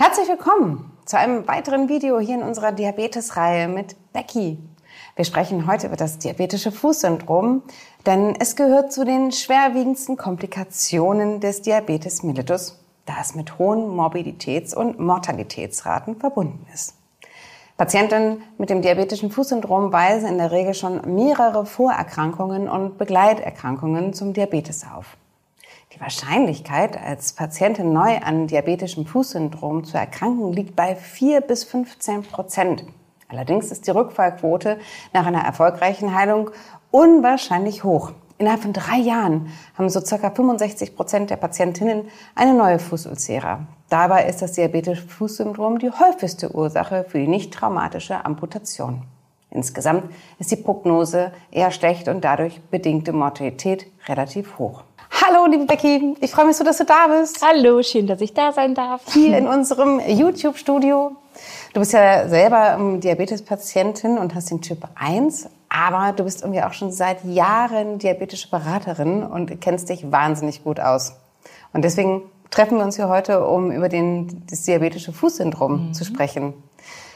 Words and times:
Herzlich 0.00 0.28
willkommen 0.28 0.92
zu 1.06 1.18
einem 1.18 1.48
weiteren 1.48 1.88
Video 1.88 2.20
hier 2.20 2.36
in 2.36 2.44
unserer 2.44 2.70
Diabetes-Reihe 2.70 3.66
mit 3.66 3.96
Becky. 4.12 4.56
Wir 5.16 5.24
sprechen 5.24 5.66
heute 5.66 5.88
über 5.88 5.96
das 5.96 6.18
diabetische 6.18 6.70
Fußsyndrom, 6.70 7.64
denn 8.06 8.36
es 8.38 8.54
gehört 8.54 8.92
zu 8.92 9.04
den 9.04 9.32
schwerwiegendsten 9.32 10.16
Komplikationen 10.16 11.40
des 11.40 11.62
Diabetes 11.62 12.22
mellitus, 12.22 12.78
da 13.06 13.14
es 13.20 13.34
mit 13.34 13.58
hohen 13.58 13.88
Morbiditäts- 13.88 14.72
und 14.72 15.00
Mortalitätsraten 15.00 16.14
verbunden 16.14 16.64
ist. 16.72 16.94
Patienten 17.76 18.44
mit 18.56 18.70
dem 18.70 18.82
diabetischen 18.82 19.32
Fußsyndrom 19.32 19.92
weisen 19.92 20.28
in 20.28 20.38
der 20.38 20.52
Regel 20.52 20.74
schon 20.74 21.12
mehrere 21.12 21.66
Vorerkrankungen 21.66 22.68
und 22.68 22.98
Begleiterkrankungen 22.98 24.14
zum 24.14 24.32
Diabetes 24.32 24.86
auf. 24.96 25.16
Die 25.94 26.00
Wahrscheinlichkeit, 26.02 27.02
als 27.02 27.32
Patientin 27.32 27.94
neu 27.94 28.18
an 28.18 28.46
diabetischem 28.46 29.06
Fußsyndrom 29.06 29.84
zu 29.84 29.96
erkranken, 29.96 30.52
liegt 30.52 30.76
bei 30.76 30.94
4 30.94 31.40
bis 31.40 31.64
15 31.64 32.24
Prozent. 32.24 32.84
Allerdings 33.28 33.70
ist 33.70 33.86
die 33.86 33.92
Rückfallquote 33.92 34.78
nach 35.14 35.24
einer 35.24 35.40
erfolgreichen 35.40 36.14
Heilung 36.14 36.50
unwahrscheinlich 36.90 37.84
hoch. 37.84 38.12
Innerhalb 38.36 38.60
von 38.60 38.74
drei 38.74 38.98
Jahren 38.98 39.48
haben 39.78 39.88
so 39.88 40.00
circa 40.00 40.30
65 40.30 40.94
Prozent 40.94 41.30
der 41.30 41.36
Patientinnen 41.36 42.08
eine 42.34 42.52
neue 42.52 42.78
Fußulcera. 42.78 43.66
Dabei 43.88 44.26
ist 44.26 44.42
das 44.42 44.52
diabetische 44.52 45.08
Fußsyndrom 45.08 45.78
die 45.78 45.90
häufigste 45.90 46.54
Ursache 46.54 47.06
für 47.08 47.18
die 47.18 47.28
nicht 47.28 47.54
traumatische 47.54 48.26
Amputation. 48.26 49.04
Insgesamt 49.50 50.12
ist 50.38 50.50
die 50.50 50.56
Prognose 50.56 51.32
eher 51.50 51.70
schlecht 51.70 52.08
und 52.08 52.22
dadurch 52.22 52.60
bedingte 52.70 53.14
Mortalität 53.14 53.86
relativ 54.06 54.58
hoch. 54.58 54.84
Hallo, 55.20 55.46
liebe 55.46 55.64
Becky. 55.64 56.14
Ich 56.20 56.30
freue 56.30 56.46
mich 56.46 56.56
so, 56.56 56.62
dass 56.62 56.78
du 56.78 56.84
da 56.84 57.08
bist. 57.08 57.44
Hallo, 57.44 57.82
schön, 57.82 58.06
dass 58.06 58.20
ich 58.20 58.34
da 58.34 58.52
sein 58.52 58.76
darf. 58.76 59.02
Hier 59.12 59.36
in 59.36 59.48
unserem 59.48 60.00
YouTube-Studio. 60.00 61.16
Du 61.72 61.80
bist 61.80 61.92
ja 61.92 62.28
selber 62.28 62.78
Diabetespatientin 63.00 64.16
und 64.16 64.36
hast 64.36 64.52
den 64.52 64.60
Typ 64.60 64.86
1, 64.94 65.48
aber 65.68 66.12
du 66.12 66.22
bist 66.22 66.42
irgendwie 66.42 66.62
auch 66.62 66.72
schon 66.72 66.92
seit 66.92 67.24
Jahren 67.24 67.98
diabetische 67.98 68.48
Beraterin 68.48 69.24
und 69.24 69.60
kennst 69.60 69.88
dich 69.88 70.12
wahnsinnig 70.12 70.62
gut 70.62 70.78
aus. 70.78 71.14
Und 71.72 71.82
deswegen 71.82 72.22
treffen 72.50 72.78
wir 72.78 72.84
uns 72.84 72.94
hier 72.94 73.08
heute, 73.08 73.44
um 73.44 73.72
über 73.72 73.88
den, 73.88 74.46
das 74.48 74.62
diabetische 74.62 75.12
Fußsyndrom 75.12 75.88
mhm. 75.88 75.94
zu 75.94 76.04
sprechen. 76.04 76.54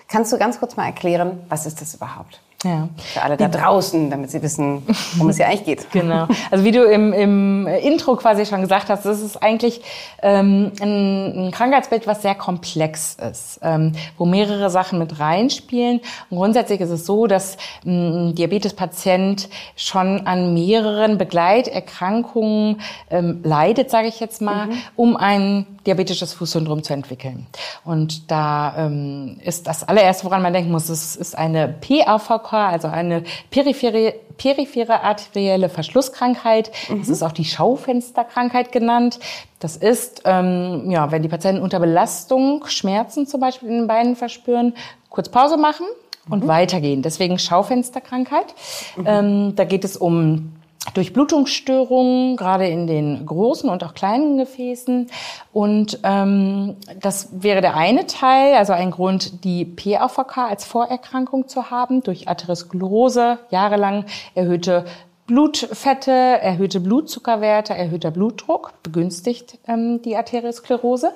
Kannst 0.09 0.33
du 0.33 0.39
ganz 0.39 0.59
kurz 0.59 0.77
mal 0.77 0.87
erklären, 0.87 1.45
was 1.49 1.67
ist 1.67 1.81
das 1.81 1.95
überhaupt? 1.95 2.41
Ja. 2.65 2.89
Für 2.97 3.23
alle 3.23 3.37
da 3.37 3.49
draußen, 3.49 4.09
damit 4.09 4.31
sie 4.31 4.41
wissen, 4.43 4.83
worum 5.15 5.31
es 5.31 5.37
hier 5.37 5.47
eigentlich 5.47 5.65
geht. 5.65 5.87
Genau. 5.93 6.27
Also 6.51 6.65
wie 6.65 6.71
du 6.71 6.85
im, 6.85 7.13
im 7.13 7.67
Intro 7.67 8.17
quasi 8.17 8.47
schon 8.47 8.63
gesagt 8.63 8.89
hast, 8.89 9.05
das 9.05 9.21
ist 9.21 9.43
eigentlich 9.43 9.83
ähm, 10.23 10.73
ein, 10.81 11.47
ein 11.47 11.51
Krankheitsbild, 11.51 12.07
was 12.07 12.23
sehr 12.23 12.35
komplex 12.35 13.17
ist, 13.31 13.61
ähm, 13.63 13.93
wo 14.17 14.25
mehrere 14.25 14.71
Sachen 14.71 14.99
mit 14.99 15.21
reinspielen. 15.21 16.01
Und 16.31 16.39
grundsätzlich 16.39 16.81
ist 16.81 16.91
es 16.91 17.05
so, 17.05 17.27
dass 17.27 17.57
ein 17.85 18.35
Diabetespatient 18.35 19.49
schon 19.77 20.27
an 20.27 20.55
mehreren 20.55 21.19
Begleiterkrankungen 21.19 22.81
ähm, 23.11 23.41
leidet, 23.43 23.91
sage 23.91 24.09
ich 24.09 24.19
jetzt 24.19 24.41
mal, 24.41 24.67
mhm. 24.67 24.73
um 24.97 25.17
ein 25.17 25.67
diabetisches 25.87 26.33
Fußsyndrom 26.35 26.83
zu 26.83 26.93
entwickeln. 26.93 27.47
Und 27.85 28.31
da 28.31 28.75
ähm, 28.77 29.41
ist 29.45 29.67
das 29.67 29.85
allererste, 29.85 30.25
woran 30.25 30.43
man 30.43 30.53
denken 30.53 30.71
muss, 30.71 30.89
es 30.89 31.17
ist 31.17 31.37
eine 31.37 31.69
PAVK 31.69 32.53
also 32.53 32.89
eine 32.89 33.25
periphere, 33.51 34.15
periphere 34.37 35.03
arterielle 35.03 35.69
Verschlusskrankheit. 35.69 36.71
Mhm. 36.89 37.01
Das 37.01 37.09
ist 37.09 37.23
auch 37.23 37.33
die 37.33 37.45
Schaufensterkrankheit 37.45 38.73
genannt. 38.73 39.19
Das 39.59 39.77
ist, 39.77 40.23
ähm, 40.25 40.91
ja, 40.91 41.11
wenn 41.11 41.23
die 41.23 41.29
Patienten 41.29 41.63
unter 41.63 41.81
Belastung 41.81 42.65
Schmerzen 42.67 43.27
zum 43.27 43.41
Beispiel 43.41 43.69
in 43.69 43.79
den 43.79 43.87
Beinen 43.87 44.17
verspüren, 44.17 44.75
kurz 45.09 45.29
Pause 45.29 45.57
machen 45.57 45.87
und 46.29 46.45
mhm. 46.45 46.49
weitergehen. 46.49 47.03
Deswegen 47.03 47.39
Schaufensterkrankheit. 47.39 48.55
Mhm. 48.97 49.05
Ähm, 49.07 49.57
da 49.57 49.65
geht 49.65 49.85
es 49.85 49.97
um 49.97 50.53
Durchblutungsstörungen, 50.95 52.37
gerade 52.37 52.67
in 52.67 52.87
den 52.87 53.25
großen 53.25 53.71
und 53.71 53.85
auch 53.85 53.95
kleinen 53.95 54.37
Gefäßen. 54.37 55.11
Und 55.53 56.01
ähm, 56.03 56.77
das 57.01 57.29
wäre 57.33 57.61
der 57.61 57.77
eine 57.77 58.07
Teil, 58.07 58.55
also 58.55 58.73
ein 58.73 58.91
Grund, 58.91 59.45
die 59.45 59.65
PAVK 59.65 60.39
als 60.39 60.65
Vorerkrankung 60.65 61.49
zu 61.49 61.71
haben, 61.71 62.03
durch 62.03 62.29
Atherosklerose, 62.29 63.39
jahrelang 63.51 64.05
erhöhte 64.35 64.85
Blutfette, 65.27 66.11
erhöhte 66.11 66.81
Blutzuckerwerte, 66.81 67.75
erhöhter 67.75 68.11
Blutdruck 68.11 68.73
begünstigt 68.83 69.59
ähm, 69.67 70.03
die 70.03 70.17
Arteriosklerose. 70.17 71.13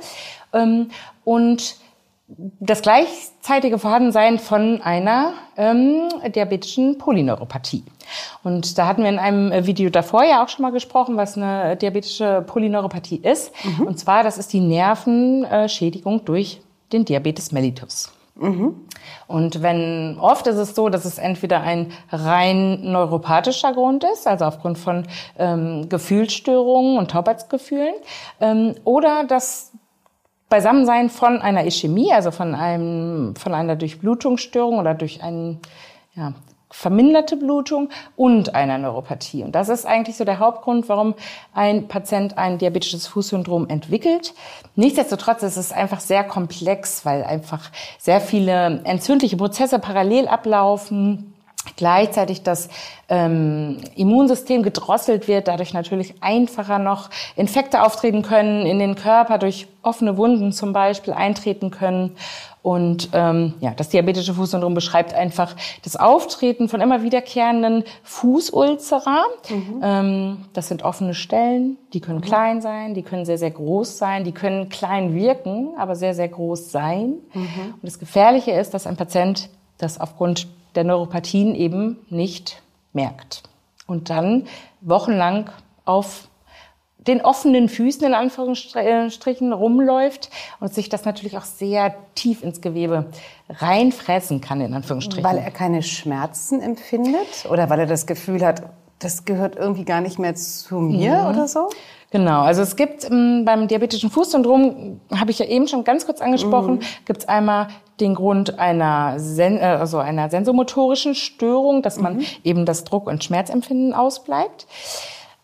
Ähm, 0.52 0.90
und 1.24 1.76
das 2.28 2.82
gleichzeitige 2.82 3.78
Vorhandensein 3.78 4.38
von 4.38 4.82
einer 4.82 5.34
ähm, 5.56 6.08
diabetischen 6.34 6.98
Polyneuropathie. 6.98 7.84
Und 8.42 8.78
da 8.78 8.86
hatten 8.88 9.02
wir 9.02 9.10
in 9.10 9.18
einem 9.18 9.66
Video 9.66 9.90
davor 9.90 10.24
ja 10.24 10.42
auch 10.42 10.48
schon 10.48 10.62
mal 10.62 10.72
gesprochen, 10.72 11.16
was 11.16 11.36
eine 11.36 11.76
diabetische 11.76 12.42
Polyneuropathie 12.46 13.20
ist. 13.22 13.52
Mhm. 13.64 13.86
Und 13.86 13.98
zwar, 13.98 14.24
das 14.24 14.38
ist 14.38 14.52
die 14.52 14.60
Nervenschädigung 14.60 16.24
durch 16.24 16.60
den 16.92 17.04
Diabetes 17.04 17.52
mellitus. 17.52 18.12
Mhm. 18.34 18.74
Und 19.28 19.62
wenn 19.62 20.18
oft 20.20 20.46
ist 20.46 20.56
es 20.56 20.74
so, 20.74 20.88
dass 20.88 21.04
es 21.04 21.18
entweder 21.18 21.60
ein 21.62 21.92
rein 22.10 22.90
neuropathischer 22.92 23.72
Grund 23.72 24.04
ist, 24.04 24.26
also 24.26 24.44
aufgrund 24.44 24.78
von 24.78 25.06
ähm, 25.38 25.88
Gefühlsstörungen 25.88 26.98
und 26.98 27.10
Taubheitsgefühlen, 27.10 27.94
ähm, 28.40 28.74
oder 28.84 29.24
dass 29.24 29.72
Beisammensein 30.48 31.10
von 31.10 31.40
einer 31.40 31.66
Ischämie, 31.66 32.12
also 32.12 32.30
von 32.30 32.54
einem, 32.54 33.34
von 33.36 33.54
einer 33.54 33.76
Durchblutungsstörung 33.76 34.78
oder 34.78 34.94
durch 34.94 35.22
einen, 35.22 35.60
ja, 36.14 36.32
verminderte 36.70 37.36
Blutung 37.36 37.88
und 38.16 38.54
einer 38.54 38.76
Neuropathie. 38.76 39.44
Und 39.44 39.52
das 39.54 39.68
ist 39.68 39.86
eigentlich 39.86 40.16
so 40.16 40.24
der 40.24 40.40
Hauptgrund, 40.40 40.88
warum 40.88 41.14
ein 41.54 41.88
Patient 41.88 42.36
ein 42.36 42.58
diabetisches 42.58 43.06
Fußsyndrom 43.06 43.68
entwickelt. 43.68 44.34
Nichtsdestotrotz 44.74 45.42
ist 45.42 45.56
es 45.56 45.72
einfach 45.72 46.00
sehr 46.00 46.24
komplex, 46.24 47.06
weil 47.06 47.24
einfach 47.24 47.70
sehr 47.98 48.20
viele 48.20 48.82
entzündliche 48.84 49.36
Prozesse 49.36 49.78
parallel 49.78 50.28
ablaufen 50.28 51.35
gleichzeitig 51.76 52.42
das 52.42 52.68
ähm, 53.08 53.78
Immunsystem 53.96 54.62
gedrosselt 54.62 55.28
wird, 55.28 55.48
dadurch 55.48 55.72
natürlich 55.74 56.14
einfacher 56.20 56.78
noch 56.78 57.10
Infekte 57.34 57.82
auftreten 57.82 58.22
können, 58.22 58.66
in 58.66 58.78
den 58.78 58.94
Körper 58.94 59.38
durch 59.38 59.66
offene 59.82 60.16
Wunden 60.16 60.52
zum 60.52 60.72
Beispiel 60.72 61.12
eintreten 61.12 61.70
können. 61.70 62.16
Und 62.62 63.10
ähm, 63.12 63.54
ja, 63.60 63.74
das 63.76 63.90
diabetische 63.90 64.34
Fußsyndrom 64.34 64.74
beschreibt 64.74 65.14
einfach 65.14 65.54
das 65.84 65.94
Auftreten 65.94 66.68
von 66.68 66.80
immer 66.80 67.04
wiederkehrenden 67.04 67.84
Fußulzera. 68.02 69.22
Mhm. 69.48 69.80
Ähm, 69.84 70.36
das 70.52 70.66
sind 70.66 70.82
offene 70.82 71.14
Stellen, 71.14 71.78
die 71.92 72.00
können 72.00 72.18
mhm. 72.18 72.24
klein 72.24 72.60
sein, 72.60 72.94
die 72.94 73.02
können 73.02 73.24
sehr, 73.24 73.38
sehr 73.38 73.52
groß 73.52 73.98
sein, 73.98 74.24
die 74.24 74.32
können 74.32 74.68
klein 74.68 75.14
wirken, 75.14 75.74
aber 75.78 75.94
sehr, 75.94 76.14
sehr 76.14 76.28
groß 76.28 76.72
sein. 76.72 77.14
Mhm. 77.34 77.74
Und 77.74 77.84
das 77.84 78.00
Gefährliche 78.00 78.50
ist, 78.50 78.74
dass 78.74 78.88
ein 78.88 78.96
Patient 78.96 79.48
das 79.78 80.00
aufgrund 80.00 80.48
der 80.76 80.84
Neuropathien 80.84 81.54
eben 81.54 81.98
nicht 82.08 82.62
merkt. 82.92 83.42
Und 83.86 84.10
dann 84.10 84.46
wochenlang 84.80 85.50
auf 85.84 86.28
den 87.06 87.20
offenen 87.20 87.68
Füßen 87.68 88.04
in 88.04 88.14
Anführungsstrichen 88.14 89.52
rumläuft 89.52 90.30
und 90.60 90.74
sich 90.74 90.88
das 90.88 91.04
natürlich 91.04 91.38
auch 91.38 91.44
sehr 91.44 91.94
tief 92.14 92.42
ins 92.42 92.60
Gewebe 92.60 93.06
reinfressen 93.48 94.40
kann 94.40 94.60
in 94.60 94.74
Anführungsstrichen. 94.74 95.24
Weil 95.24 95.38
er 95.38 95.50
keine 95.52 95.82
Schmerzen 95.82 96.60
empfindet 96.60 97.46
oder 97.48 97.70
weil 97.70 97.80
er 97.80 97.86
das 97.86 98.06
Gefühl 98.06 98.44
hat, 98.44 98.62
das 98.98 99.24
gehört 99.24 99.56
irgendwie 99.56 99.84
gar 99.84 100.00
nicht 100.00 100.18
mehr 100.18 100.34
zu 100.34 100.76
mir 100.76 101.22
mhm. 101.22 101.26
oder 101.26 101.48
so? 101.48 101.68
Genau, 102.10 102.42
also 102.42 102.62
es 102.62 102.76
gibt 102.76 103.04
ähm, 103.10 103.44
beim 103.44 103.68
diabetischen 103.68 104.10
Fußsyndrom, 104.10 105.00
habe 105.14 105.30
ich 105.30 105.38
ja 105.38 105.46
eben 105.46 105.68
schon 105.68 105.84
ganz 105.84 106.06
kurz 106.06 106.20
angesprochen, 106.20 106.76
mhm. 106.76 106.80
gibt 107.04 107.20
es 107.20 107.28
einmal 107.28 107.68
den 108.00 108.14
Grund 108.14 108.58
einer, 108.58 109.18
Sen 109.18 109.58
äh, 109.58 109.62
also 109.62 109.98
einer 109.98 110.30
sensomotorischen 110.30 111.14
Störung, 111.14 111.82
dass 111.82 111.98
man 111.98 112.16
mhm. 112.16 112.26
eben 112.44 112.66
das 112.66 112.84
Druck- 112.84 113.06
und 113.06 113.24
Schmerzempfinden 113.24 113.94
ausbleibt. 113.94 114.66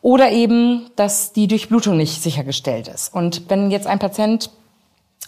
Oder 0.01 0.33
eben, 0.33 0.91
dass 0.97 1.33
die 1.33 1.47
Durchblutung 1.47 1.97
nicht 1.97 2.23
sichergestellt 2.23 2.89
ist. 2.89 3.15
Und 3.15 3.49
wenn 3.49 3.71
jetzt 3.71 3.87
ein 3.87 4.01
Patient 4.01 4.51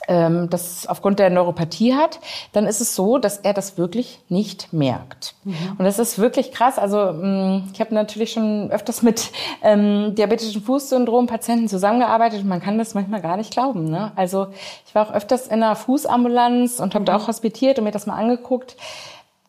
ähm, 0.09 0.49
das 0.51 0.87
aufgrund 0.87 1.19
der 1.19 1.31
Neuropathie 1.31 1.95
hat, 1.95 2.21
dann 2.53 2.67
ist 2.67 2.81
es 2.81 2.95
so, 2.95 3.19
dass 3.19 3.39
er 3.39 3.55
das 3.55 3.79
wirklich 3.79 4.21
nicht 4.29 4.73
merkt. 4.73 5.35
Mhm. 5.45 5.55
Und 5.79 5.85
das 5.85 5.99
ist 5.99 6.19
wirklich 6.19 6.53
krass. 6.53 6.79
Also 6.79 7.13
mm, 7.13 7.71
ich 7.73 7.81
habe 7.81 7.95
natürlich 7.95 8.33
schon 8.33 8.71
öfters 8.71 9.03
mit 9.03 9.31
ähm, 9.63 10.15
diabetischen 10.15 10.63
Fußsyndrom-Patienten 10.63 11.69
zusammengearbeitet 11.69 12.43
und 12.43 12.49
man 12.49 12.61
kann 12.61 12.79
das 12.79 12.95
manchmal 12.95 13.21
gar 13.21 13.37
nicht 13.37 13.53
glauben. 13.53 13.91
Ne? 13.91 14.13
Also 14.17 14.49
ich 14.87 14.95
war 14.95 15.09
auch 15.09 15.15
öfters 15.15 15.47
in 15.47 15.63
einer 15.63 15.77
Fußambulanz 15.77 16.81
und 16.81 16.95
habe 16.95 17.03
mhm. 17.03 17.07
da 17.07 17.17
auch 17.17 17.29
hospitiert 17.29 17.79
und 17.79 17.85
mir 17.85 17.91
das 17.91 18.07
mal 18.07 18.17
angeguckt. 18.17 18.77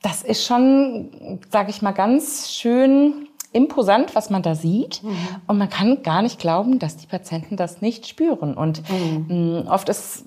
Das 0.02 0.22
ist 0.22 0.46
schon, 0.46 1.40
sage 1.52 1.72
ich 1.72 1.82
mal, 1.82 1.92
ganz 1.92 2.52
schön 2.52 3.28
imposant, 3.56 4.16
was 4.16 4.30
man 4.30 4.42
da 4.42 4.54
sieht. 4.54 5.02
Mhm. 5.02 5.18
Und 5.48 5.58
man 5.58 5.70
kann 5.70 6.04
gar 6.04 6.22
nicht 6.22 6.40
glauben, 6.40 6.80
dass 6.80 6.98
die 6.98 7.08
Patienten 7.08 7.58
das 7.58 7.82
nicht 7.82 8.08
spüren. 8.08 8.54
Und 8.54 8.84
mhm. 8.90 9.62
Mm, 9.64 9.68
oft 9.68 9.90
ist 9.90 10.26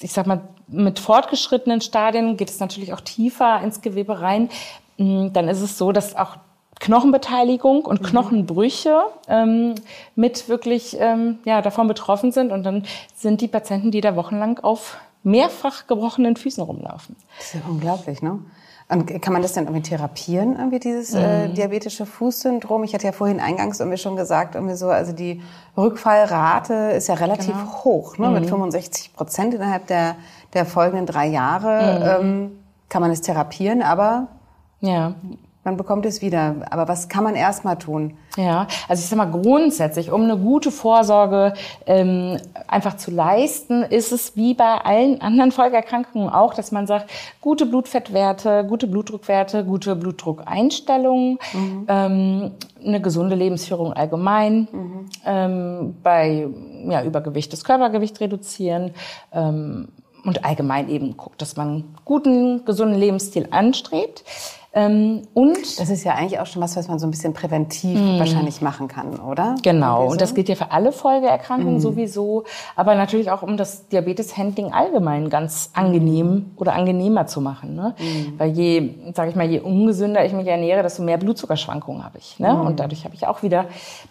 ich 0.00 0.12
sag 0.12 0.26
mal, 0.26 0.42
mit 0.68 0.98
fortgeschrittenen 0.98 1.80
Stadien 1.80 2.36
geht 2.36 2.50
es 2.50 2.60
natürlich 2.60 2.92
auch 2.92 3.00
tiefer 3.00 3.60
ins 3.62 3.80
Gewebe 3.80 4.20
rein. 4.20 4.50
Mm, 4.98 5.28
dann 5.32 5.48
ist 5.48 5.60
es 5.60 5.78
so, 5.78 5.92
dass 5.92 6.16
auch 6.16 6.36
Knochenbeteiligung 6.80 7.84
und 7.86 8.02
mhm. 8.02 8.06
Knochenbrüche 8.06 9.00
ähm, 9.28 9.74
mit 10.14 10.48
wirklich 10.48 10.96
ähm, 11.00 11.38
ja, 11.44 11.62
davon 11.62 11.88
betroffen 11.88 12.32
sind. 12.32 12.52
Und 12.52 12.64
dann 12.64 12.84
sind 13.14 13.40
die 13.40 13.48
Patienten, 13.48 13.90
die 13.90 14.00
da 14.00 14.16
wochenlang 14.16 14.58
auf 14.58 14.98
mehrfach 15.22 15.86
gebrochenen 15.86 16.36
Füßen 16.36 16.62
rumlaufen. 16.62 17.16
Das 17.38 17.46
ist 17.46 17.54
ja 17.54 17.60
unglaublich, 17.68 18.22
ne? 18.22 18.40
Und 18.88 19.20
kann 19.20 19.32
man 19.32 19.42
das 19.42 19.52
denn 19.52 19.64
irgendwie 19.64 19.82
therapieren, 19.82 20.54
irgendwie 20.56 20.78
dieses 20.78 21.12
äh, 21.12 21.48
mhm. 21.48 21.54
diabetische 21.54 22.06
Fußsyndrom? 22.06 22.84
Ich 22.84 22.94
hatte 22.94 23.04
ja 23.04 23.12
vorhin 23.12 23.40
eingangs 23.40 23.80
irgendwie 23.80 23.98
schon 23.98 24.14
gesagt, 24.14 24.54
irgendwie 24.54 24.76
so, 24.76 24.88
also 24.88 25.12
die 25.12 25.42
Rückfallrate 25.76 26.92
ist 26.96 27.08
ja 27.08 27.14
relativ 27.14 27.54
genau. 27.54 27.84
hoch, 27.84 28.18
ne? 28.18 28.28
Mhm. 28.28 28.34
mit 28.34 28.46
65 28.48 29.14
Prozent 29.14 29.54
innerhalb 29.54 29.88
der, 29.88 30.14
der 30.54 30.66
folgenden 30.66 31.06
drei 31.06 31.26
Jahre. 31.26 32.20
Mhm. 32.20 32.26
Ähm, 32.26 32.58
kann 32.88 33.02
man 33.02 33.10
es 33.10 33.20
therapieren, 33.20 33.82
aber 33.82 34.28
ja 34.80 35.14
man 35.66 35.76
bekommt 35.76 36.06
es 36.06 36.22
wieder. 36.22 36.56
Aber 36.70 36.88
was 36.88 37.08
kann 37.08 37.24
man 37.24 37.34
erstmal 37.34 37.76
tun? 37.76 38.16
Ja, 38.36 38.66
also 38.88 39.02
ich 39.02 39.08
sag 39.08 39.16
mal 39.16 39.30
grundsätzlich, 39.30 40.10
um 40.10 40.22
eine 40.22 40.38
gute 40.38 40.70
Vorsorge 40.70 41.54
ähm, 41.86 42.38
einfach 42.68 42.96
zu 42.96 43.10
leisten, 43.10 43.82
ist 43.82 44.12
es 44.12 44.36
wie 44.36 44.54
bei 44.54 44.78
allen 44.84 45.20
anderen 45.20 45.52
Folgeerkrankungen 45.52 46.30
auch, 46.30 46.54
dass 46.54 46.72
man 46.72 46.86
sagt, 46.86 47.10
gute 47.40 47.66
Blutfettwerte, 47.66 48.64
gute 48.68 48.86
Blutdruckwerte, 48.86 49.64
gute 49.64 49.96
Blutdruckeinstellungen, 49.96 51.38
mhm. 51.52 51.86
ähm, 51.88 52.50
eine 52.84 53.00
gesunde 53.00 53.34
Lebensführung 53.34 53.92
allgemein, 53.92 54.68
mhm. 54.70 55.10
ähm, 55.24 55.96
bei 56.02 56.46
ja, 56.88 57.02
Übergewicht 57.02 57.52
das 57.52 57.64
Körpergewicht 57.64 58.20
reduzieren. 58.20 58.92
Ähm, 59.32 59.88
und 60.26 60.44
allgemein 60.44 60.88
eben 60.88 61.16
guckt, 61.16 61.40
dass 61.40 61.56
man 61.56 61.84
guten, 62.04 62.64
gesunden 62.64 62.98
Lebensstil 62.98 63.46
anstrebt. 63.52 64.24
Ähm, 64.76 65.22
und 65.32 65.80
das 65.80 65.88
ist 65.88 66.04
ja 66.04 66.12
eigentlich 66.12 66.38
auch 66.38 66.44
schon 66.44 66.60
was, 66.60 66.76
was 66.76 66.86
man 66.86 66.98
so 66.98 67.06
ein 67.06 67.10
bisschen 67.10 67.32
präventiv 67.32 67.98
mm. 67.98 68.18
wahrscheinlich 68.18 68.60
machen 68.60 68.88
kann, 68.88 69.18
oder? 69.20 69.54
Genau. 69.62 70.06
Und 70.06 70.20
das 70.20 70.34
gilt 70.34 70.50
ja 70.50 70.54
für 70.54 70.70
alle 70.70 70.92
Folgeerkrankungen 70.92 71.78
mm. 71.78 71.80
sowieso, 71.80 72.44
aber 72.76 72.94
natürlich 72.94 73.30
auch 73.30 73.42
um 73.42 73.56
das 73.56 73.88
Diabetes-Handling 73.88 74.74
allgemein 74.74 75.30
ganz 75.30 75.70
angenehm 75.72 76.52
oder 76.56 76.74
angenehmer 76.74 77.26
zu 77.26 77.40
machen. 77.40 77.74
Ne? 77.74 77.94
Mm. 77.98 78.38
Weil 78.38 78.50
je, 78.50 78.94
sage 79.14 79.30
ich 79.30 79.36
mal, 79.36 79.50
je 79.50 79.60
ungesünder 79.60 80.26
ich 80.26 80.34
mich 80.34 80.46
ernähre, 80.46 80.82
desto 80.82 81.02
mehr 81.02 81.16
Blutzuckerschwankungen 81.16 82.04
habe 82.04 82.18
ich. 82.18 82.38
Ne? 82.38 82.54
Und 82.60 82.78
dadurch 82.78 83.06
habe 83.06 83.14
ich 83.14 83.26
auch 83.26 83.42
wieder 83.42 83.64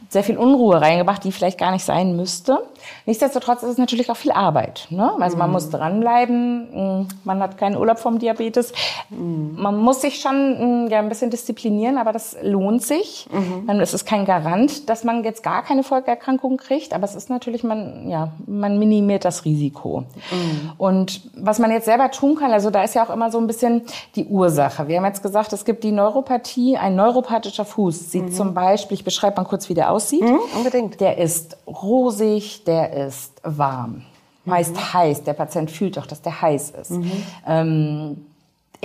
sehr 0.09 0.23
viel 0.23 0.37
Unruhe 0.37 0.81
reingebracht, 0.81 1.23
die 1.23 1.31
vielleicht 1.31 1.59
gar 1.59 1.73
nicht 1.73 1.85
sein 1.85 2.15
müsste. 2.15 2.63
Nichtsdestotrotz 3.05 3.61
ist 3.61 3.69
es 3.69 3.77
natürlich 3.77 4.09
auch 4.09 4.17
viel 4.17 4.31
Arbeit. 4.31 4.87
Ne? 4.89 5.11
Also 5.19 5.37
man 5.37 5.51
muss 5.51 5.69
dranbleiben. 5.69 7.07
Man 7.23 7.39
hat 7.39 7.59
keinen 7.59 7.77
Urlaub 7.77 7.99
vom 7.99 8.17
Diabetes. 8.17 8.73
Man 9.09 9.77
muss 9.77 10.01
sich 10.01 10.19
schon 10.19 10.54
ja, 10.89 10.99
ein 10.99 11.09
bisschen 11.09 11.29
disziplinieren, 11.29 11.97
aber 11.97 12.11
das 12.11 12.37
lohnt 12.41 12.83
sich. 12.83 13.27
Mhm. 13.31 13.69
Es 13.79 13.93
ist 13.93 14.05
kein 14.05 14.25
Garant, 14.25 14.89
dass 14.89 15.03
man 15.03 15.23
jetzt 15.23 15.43
gar 15.43 15.63
keine 15.63 15.83
Folgeerkrankung 15.83 16.57
kriegt, 16.57 16.93
aber 16.93 17.05
es 17.05 17.15
ist 17.15 17.29
natürlich, 17.29 17.63
man, 17.63 18.09
ja, 18.09 18.31
man 18.45 18.79
minimiert 18.79 19.25
das 19.25 19.45
Risiko. 19.45 20.01
Mhm. 20.01 20.71
Und 20.77 21.21
was 21.35 21.59
man 21.59 21.71
jetzt 21.71 21.85
selber 21.85 22.11
tun 22.11 22.35
kann, 22.35 22.51
also 22.51 22.69
da 22.69 22.83
ist 22.83 22.95
ja 22.95 23.05
auch 23.05 23.09
immer 23.09 23.31
so 23.31 23.37
ein 23.37 23.47
bisschen 23.47 23.83
die 24.15 24.25
Ursache. 24.25 24.87
Wir 24.87 24.97
haben 24.97 25.05
jetzt 25.05 25.23
gesagt, 25.23 25.53
es 25.53 25.65
gibt 25.65 25.83
die 25.83 25.91
Neuropathie, 25.91 26.77
ein 26.77 26.95
neuropathischer 26.95 27.65
Fuß 27.65 28.11
sieht 28.11 28.25
mhm. 28.25 28.31
zum 28.31 28.53
Beispiel, 28.53 28.95
ich 28.95 29.03
beschreibe 29.03 29.41
mal 29.41 29.47
kurz, 29.47 29.69
wie 29.69 29.73
der 29.73 29.91
aussieht. 29.91 30.23
Mhm, 30.23 30.39
unbedingt. 30.55 30.99
Der 30.99 31.17
ist 31.17 31.57
rosig, 31.67 32.63
der 32.65 33.07
ist 33.07 33.33
warm 33.43 34.03
meist 34.45 34.75
mhm. 34.75 34.93
heiß. 34.93 35.23
Der 35.23 35.33
Patient 35.33 35.69
fühlt 35.69 35.97
doch, 35.97 36.05
dass 36.05 36.21
der 36.21 36.41
heiß 36.41 36.71
ist. 36.71 36.91
Mhm. 36.91 37.11
Ähm, 37.45 38.25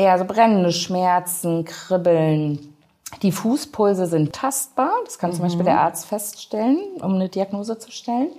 eher 0.00 0.18
so 0.18 0.24
brennende 0.24 0.72
Schmerzen, 0.72 1.64
Kribbeln. 1.64 2.74
Die 3.22 3.32
Fußpulse 3.32 4.06
sind 4.06 4.32
tastbar, 4.32 4.92
das 5.04 5.18
kann 5.18 5.32
zum 5.32 5.40
mhm. 5.40 5.48
Beispiel 5.48 5.64
der 5.64 5.80
Arzt 5.80 6.06
feststellen, 6.06 6.78
um 7.02 7.16
eine 7.16 7.28
Diagnose 7.28 7.76
zu 7.76 7.90
stellen. 7.90 8.30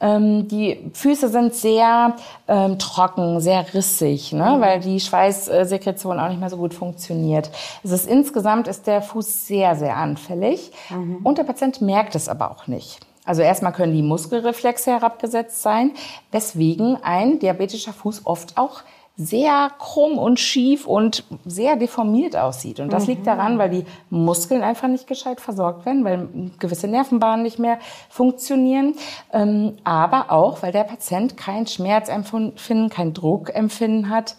Ähm, 0.00 0.48
die 0.48 0.90
Füße 0.92 1.28
sind 1.28 1.54
sehr 1.54 2.14
ähm, 2.46 2.78
trocken, 2.78 3.40
sehr 3.40 3.72
rissig, 3.72 4.32
ne? 4.32 4.56
Mhm. 4.56 4.60
weil 4.60 4.80
die 4.80 5.00
Schweißsekretion 5.00 6.20
auch 6.20 6.28
nicht 6.28 6.40
mehr 6.40 6.50
so 6.50 6.58
gut 6.58 6.74
funktioniert. 6.74 7.50
Es 7.82 7.90
ist 7.90 8.06
insgesamt 8.06 8.68
ist 8.68 8.86
der 8.86 9.00
Fuß 9.00 9.46
sehr, 9.46 9.76
sehr 9.76 9.96
anfällig 9.96 10.72
mhm. 10.90 11.20
und 11.24 11.38
der 11.38 11.44
Patient 11.44 11.80
merkt 11.80 12.14
es 12.14 12.28
aber 12.28 12.50
auch 12.50 12.66
nicht. 12.66 13.00
Also 13.24 13.40
erstmal 13.42 13.72
können 13.72 13.94
die 13.94 14.02
Muskelreflexe 14.02 14.90
herabgesetzt 14.90 15.62
sein, 15.62 15.92
weswegen 16.32 16.98
ein 17.02 17.38
diabetischer 17.38 17.92
Fuß 17.92 18.22
oft 18.24 18.58
auch 18.58 18.82
sehr 19.24 19.70
krumm 19.78 20.18
und 20.18 20.40
schief 20.40 20.86
und 20.86 21.24
sehr 21.44 21.76
deformiert 21.76 22.36
aussieht. 22.36 22.80
Und 22.80 22.92
das 22.92 23.04
mhm. 23.04 23.10
liegt 23.10 23.26
daran, 23.26 23.58
weil 23.58 23.70
die 23.70 23.84
Muskeln 24.10 24.62
einfach 24.62 24.88
nicht 24.88 25.06
gescheit 25.06 25.40
versorgt 25.40 25.86
werden, 25.86 26.04
weil 26.04 26.28
gewisse 26.58 26.88
Nervenbahnen 26.88 27.42
nicht 27.42 27.58
mehr 27.58 27.78
funktionieren, 28.08 28.94
ähm, 29.32 29.76
aber 29.84 30.30
auch, 30.30 30.62
weil 30.62 30.72
der 30.72 30.84
Patient 30.84 31.36
kein 31.36 31.66
Schmerzempfinden, 31.66 32.88
kein 32.90 33.14
Druckempfinden 33.14 34.08
hat. 34.08 34.36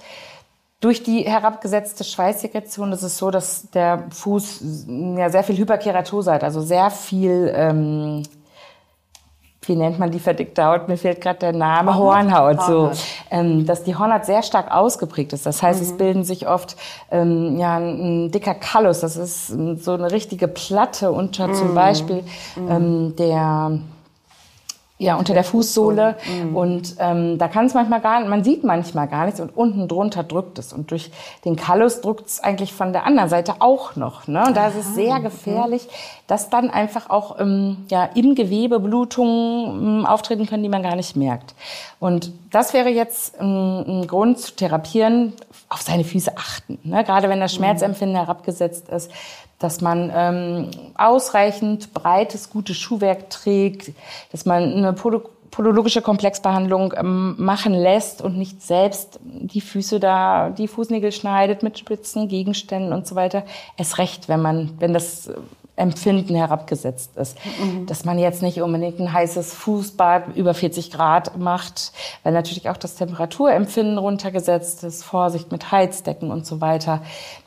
Durch 0.79 1.01
die 1.01 1.21
herabgesetzte 1.21 2.03
Schweißsekretion 2.03 2.91
ist 2.91 3.03
es 3.03 3.17
so, 3.17 3.31
dass 3.31 3.69
der 3.71 4.03
Fuß 4.11 4.85
ja 5.17 5.29
sehr 5.29 5.43
viel 5.43 5.57
Hyperkeratose 5.57 6.33
hat, 6.33 6.43
also 6.43 6.61
sehr 6.61 6.89
viel 6.89 7.53
ähm, 7.55 8.23
wie 9.67 9.75
nennt 9.75 9.99
man 9.99 10.11
die 10.11 10.19
verdickte 10.19 10.65
Haut? 10.65 10.87
Mir 10.87 10.97
fehlt 10.97 11.21
gerade 11.21 11.39
der 11.39 11.53
Name, 11.53 11.95
Hornhaut, 11.95 12.57
Hornhaut. 12.59 12.95
so, 12.95 13.05
ähm, 13.31 13.65
dass 13.65 13.83
die 13.83 13.95
Hornhaut 13.95 14.25
sehr 14.25 14.43
stark 14.43 14.71
ausgeprägt 14.71 15.33
ist. 15.33 15.45
Das 15.45 15.63
heißt, 15.63 15.81
mhm. 15.81 15.85
es 15.85 15.97
bilden 15.97 16.23
sich 16.23 16.47
oft 16.47 16.75
ähm, 17.11 17.57
ja 17.57 17.77
ein, 17.77 18.31
dicker 18.31 18.53
Kallus. 18.53 19.01
Das 19.01 19.17
ist 19.17 19.47
so 19.47 19.93
eine 19.93 20.11
richtige 20.11 20.47
Platte 20.47 21.11
unter 21.11 21.47
mhm. 21.47 21.53
zum 21.53 21.75
Beispiel 21.75 22.23
mhm. 22.55 22.71
ähm, 22.71 23.15
der 23.17 23.79
ja, 24.99 25.15
unter 25.15 25.33
der 25.33 25.43
Fußsohle. 25.43 26.15
Mhm. 26.25 26.55
Und 26.55 26.95
ähm, 26.99 27.37
da 27.37 27.47
kann 27.47 27.65
es 27.65 27.73
manchmal 27.73 27.99
gar 27.99 28.19
nicht, 28.19 28.29
man 28.29 28.43
sieht 28.43 28.63
manchmal 28.63 29.07
gar 29.07 29.25
nichts 29.25 29.39
und 29.39 29.55
unten 29.55 29.87
drunter 29.87 30.23
drückt 30.23 30.59
es. 30.59 30.71
Und 30.71 30.91
durch 30.91 31.11
den 31.45 31.55
Kallus 31.55 32.01
drückt 32.01 32.27
es 32.27 32.39
eigentlich 32.39 32.73
von 32.73 32.93
der 32.93 33.05
anderen 33.05 33.29
Seite 33.29 33.55
auch 33.59 33.95
noch. 33.95 34.27
Ne? 34.27 34.45
Und 34.45 34.55
da 34.55 34.67
ist 34.67 34.75
es 34.75 34.93
sehr 34.93 35.19
gefährlich, 35.19 35.87
dass 36.27 36.49
dann 36.49 36.69
einfach 36.69 37.09
auch 37.09 37.39
ähm, 37.39 37.85
ja, 37.89 38.05
im 38.15 38.35
Gewebe 38.35 38.79
Blutungen 38.79 39.99
ähm, 39.99 40.05
auftreten 40.05 40.45
können, 40.45 40.63
die 40.63 40.69
man 40.69 40.83
gar 40.83 40.95
nicht 40.95 41.15
merkt. 41.15 41.55
Und 41.99 42.31
das 42.51 42.73
wäre 42.73 42.89
jetzt 42.89 43.35
ähm, 43.39 43.83
ein 43.87 44.07
Grund 44.07 44.39
zu 44.39 44.55
therapieren, 44.55 45.33
auf 45.69 45.81
seine 45.81 46.03
Füße 46.03 46.37
achten. 46.37 46.77
Ne? 46.83 47.03
Gerade 47.03 47.29
wenn 47.29 47.39
das 47.39 47.53
mhm. 47.53 47.57
Schmerzempfinden 47.57 48.15
herabgesetzt 48.15 48.89
ist 48.89 49.11
dass 49.63 49.79
man 49.79 50.11
ähm, 50.13 50.71
ausreichend 50.95 51.93
breites, 51.93 52.49
gutes 52.49 52.77
Schuhwerk 52.77 53.29
trägt, 53.29 53.91
dass 54.33 54.45
man 54.45 54.73
eine 54.73 54.93
podologische 54.93 56.01
Komplexbehandlung 56.01 56.93
ähm, 56.97 57.35
machen 57.37 57.73
lässt 57.73 58.21
und 58.21 58.37
nicht 58.37 58.61
selbst 58.61 59.19
die 59.23 59.61
Füße 59.61 60.01
da, 60.01 60.49
die 60.49 60.67
Fußnägel 60.67 61.13
schneidet 61.13 61.63
mit 61.63 61.79
spitzen 61.79 62.27
Gegenständen 62.27 62.91
und 62.91 63.07
so 63.07 63.15
weiter. 63.15 63.43
Es 63.77 63.97
recht, 63.99 64.27
wenn 64.27 64.41
man, 64.41 64.71
wenn 64.79 64.93
das 64.93 65.29
Empfinden 65.75 66.35
herabgesetzt 66.35 67.17
ist. 67.17 67.37
Mhm. 67.59 67.87
Dass 67.87 68.05
man 68.05 68.19
jetzt 68.19 68.43
nicht 68.43 68.61
unbedingt 68.61 68.99
ein 68.99 69.11
heißes 69.11 69.53
Fußbad 69.55 70.35
über 70.35 70.53
40 70.53 70.91
Grad 70.91 71.37
macht, 71.37 71.93
weil 72.21 72.33
natürlich 72.33 72.69
auch 72.69 72.77
das 72.77 72.95
Temperaturempfinden 72.95 73.97
runtergesetzt 73.97 74.83
ist, 74.83 75.03
Vorsicht 75.03 75.51
mit 75.51 75.71
Heizdecken 75.71 76.29
und 76.29 76.45
so 76.45 76.61
weiter 76.61 77.01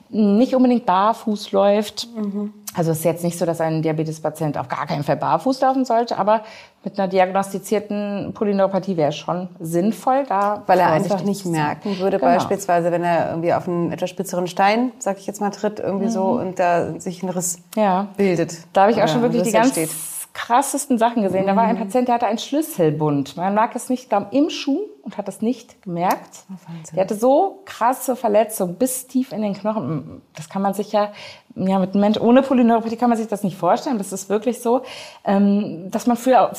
nicht 0.08 0.54
unbedingt 0.54 0.86
barfuß 0.86 1.52
läuft. 1.52 2.08
Mhm. 2.14 2.52
Also 2.74 2.90
es 2.90 2.98
ist 2.98 3.04
jetzt 3.04 3.24
nicht 3.24 3.38
so, 3.38 3.46
dass 3.46 3.60
ein 3.60 3.80
Diabetespatient 3.80 4.58
auf 4.58 4.68
gar 4.68 4.86
keinen 4.86 5.02
Fall 5.02 5.16
barfuß 5.16 5.60
laufen 5.62 5.84
sollte, 5.84 6.18
aber 6.18 6.42
mit 6.84 6.98
einer 6.98 7.08
diagnostizierten 7.08 8.32
Polyneuropathie 8.34 8.96
wäre 8.96 9.08
es 9.08 9.16
schon 9.16 9.48
sinnvoll, 9.58 10.24
da 10.28 10.62
weil 10.66 10.78
er 10.78 10.92
einfach 10.92 11.22
nicht 11.22 11.46
merken 11.46 11.98
würde, 11.98 12.18
genau. 12.18 12.34
beispielsweise, 12.34 12.92
wenn 12.92 13.02
er 13.02 13.30
irgendwie 13.30 13.54
auf 13.54 13.66
einen 13.66 13.92
etwas 13.92 14.10
spitzeren 14.10 14.46
Stein, 14.46 14.92
sag 14.98 15.18
ich 15.18 15.26
jetzt 15.26 15.40
mal, 15.40 15.50
tritt 15.50 15.80
irgendwie 15.80 16.06
mhm. 16.06 16.10
so 16.10 16.24
und 16.24 16.58
da 16.58 17.00
sich 17.00 17.22
ein 17.22 17.30
Riss 17.30 17.58
ja. 17.76 18.08
bildet. 18.16 18.58
Da 18.72 18.82
habe 18.82 18.92
ich 18.92 19.02
auch 19.02 19.08
schon 19.08 19.22
wirklich 19.22 19.42
die 19.42 19.52
ganz 19.52 19.70
steht 19.70 19.90
krassesten 20.36 20.98
Sachen 20.98 21.22
gesehen. 21.22 21.46
Da 21.46 21.56
war 21.56 21.64
ein 21.64 21.76
mhm. 21.76 21.80
Patient, 21.80 22.08
der 22.08 22.16
hatte 22.16 22.26
einen 22.26 22.38
Schlüsselbund. 22.38 23.38
Man 23.38 23.54
mag 23.54 23.74
es 23.74 23.88
nicht 23.88 24.10
glauben, 24.10 24.26
im 24.32 24.50
Schuh 24.50 24.80
und 25.02 25.16
hat 25.16 25.28
das 25.28 25.40
nicht 25.40 25.82
gemerkt. 25.82 26.44
Oh, 26.50 26.72
der 26.94 27.04
hatte 27.04 27.14
so 27.14 27.62
krasse 27.64 28.16
Verletzungen 28.16 28.74
bis 28.74 29.06
tief 29.06 29.32
in 29.32 29.40
den 29.40 29.54
Knochen. 29.54 30.20
Das 30.34 30.50
kann 30.50 30.60
man 30.60 30.74
sich 30.74 30.92
ja, 30.92 31.10
ja 31.54 31.78
mit 31.78 31.92
einem 31.92 32.00
Mensch 32.02 32.20
ohne 32.20 32.42
Polyneuropathie 32.42 32.96
kann 32.96 33.08
man 33.08 33.16
sich 33.16 33.28
das 33.28 33.44
nicht 33.44 33.56
vorstellen. 33.56 33.96
Das 33.96 34.12
ist 34.12 34.28
wirklich 34.28 34.60
so, 34.60 34.82
ähm, 35.24 35.90
dass 35.90 36.06
man 36.06 36.18
früher, 36.18 36.52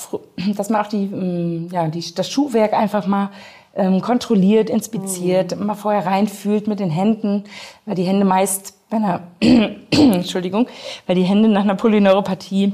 dass 0.56 0.70
man 0.70 0.82
auch 0.82 0.90
die, 0.90 1.04
ähm, 1.06 1.70
ja, 1.72 1.88
die, 1.88 2.16
das 2.16 2.32
Schuhwerk 2.32 2.74
einfach 2.74 3.06
mal 3.06 3.30
ähm, 3.76 4.02
kontrolliert, 4.02 4.72
inspiziert, 4.72 5.56
mhm. 5.56 5.68
mal 5.68 5.76
vorher 5.76 6.08
reinfühlt 6.08 6.68
mit 6.68 6.80
den 6.80 6.90
Händen, 6.90 7.44
weil 7.86 7.94
die 7.94 8.06
Hände 8.06 8.26
meist, 8.26 8.74
wenn 8.90 9.04
er, 9.04 9.22
Entschuldigung, 9.92 10.68
weil 11.06 11.16
die 11.16 11.24
Hände 11.24 11.48
nach 11.48 11.62
einer 11.62 11.76
Polyneuropathie 11.76 12.74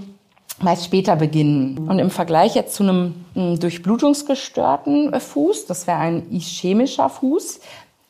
meist 0.61 0.85
später 0.85 1.15
beginnen. 1.15 1.89
Und 1.89 1.99
im 1.99 2.09
Vergleich 2.09 2.55
jetzt 2.55 2.75
zu 2.75 2.83
einem 2.83 3.25
durchblutungsgestörten 3.33 5.19
Fuß, 5.19 5.65
das 5.65 5.87
wäre 5.87 5.97
ein 5.97 6.31
ischämischer 6.31 7.09
Fuß, 7.09 7.59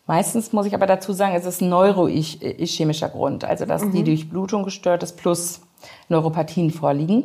Meistens 0.05 0.51
muss 0.51 0.65
ich 0.65 0.75
aber 0.75 0.85
dazu 0.85 1.13
sagen, 1.13 1.33
es 1.33 1.45
ist 1.45 1.61
ein 1.61 1.69
neuroischämischer 1.69 3.07
Grund, 3.07 3.45
also 3.45 3.65
dass 3.65 3.85
mhm. 3.85 3.91
die 3.93 4.03
Durchblutung 4.03 4.63
gestört 4.63 5.01
ist 5.01 5.15
plus 5.15 5.61
Neuropathien 6.09 6.71
vorliegen. 6.71 7.23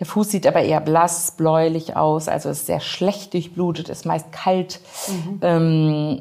Der 0.00 0.06
Fuß 0.06 0.30
sieht 0.30 0.46
aber 0.46 0.62
eher 0.62 0.80
blass, 0.80 1.32
bläulich 1.32 1.96
aus, 1.96 2.28
also 2.28 2.50
ist 2.50 2.66
sehr 2.66 2.80
schlecht 2.80 3.34
durchblutet, 3.34 3.88
ist 3.88 4.04
meist 4.04 4.32
kalt, 4.32 4.80
mhm. 5.08 5.38
ähm, 5.42 6.20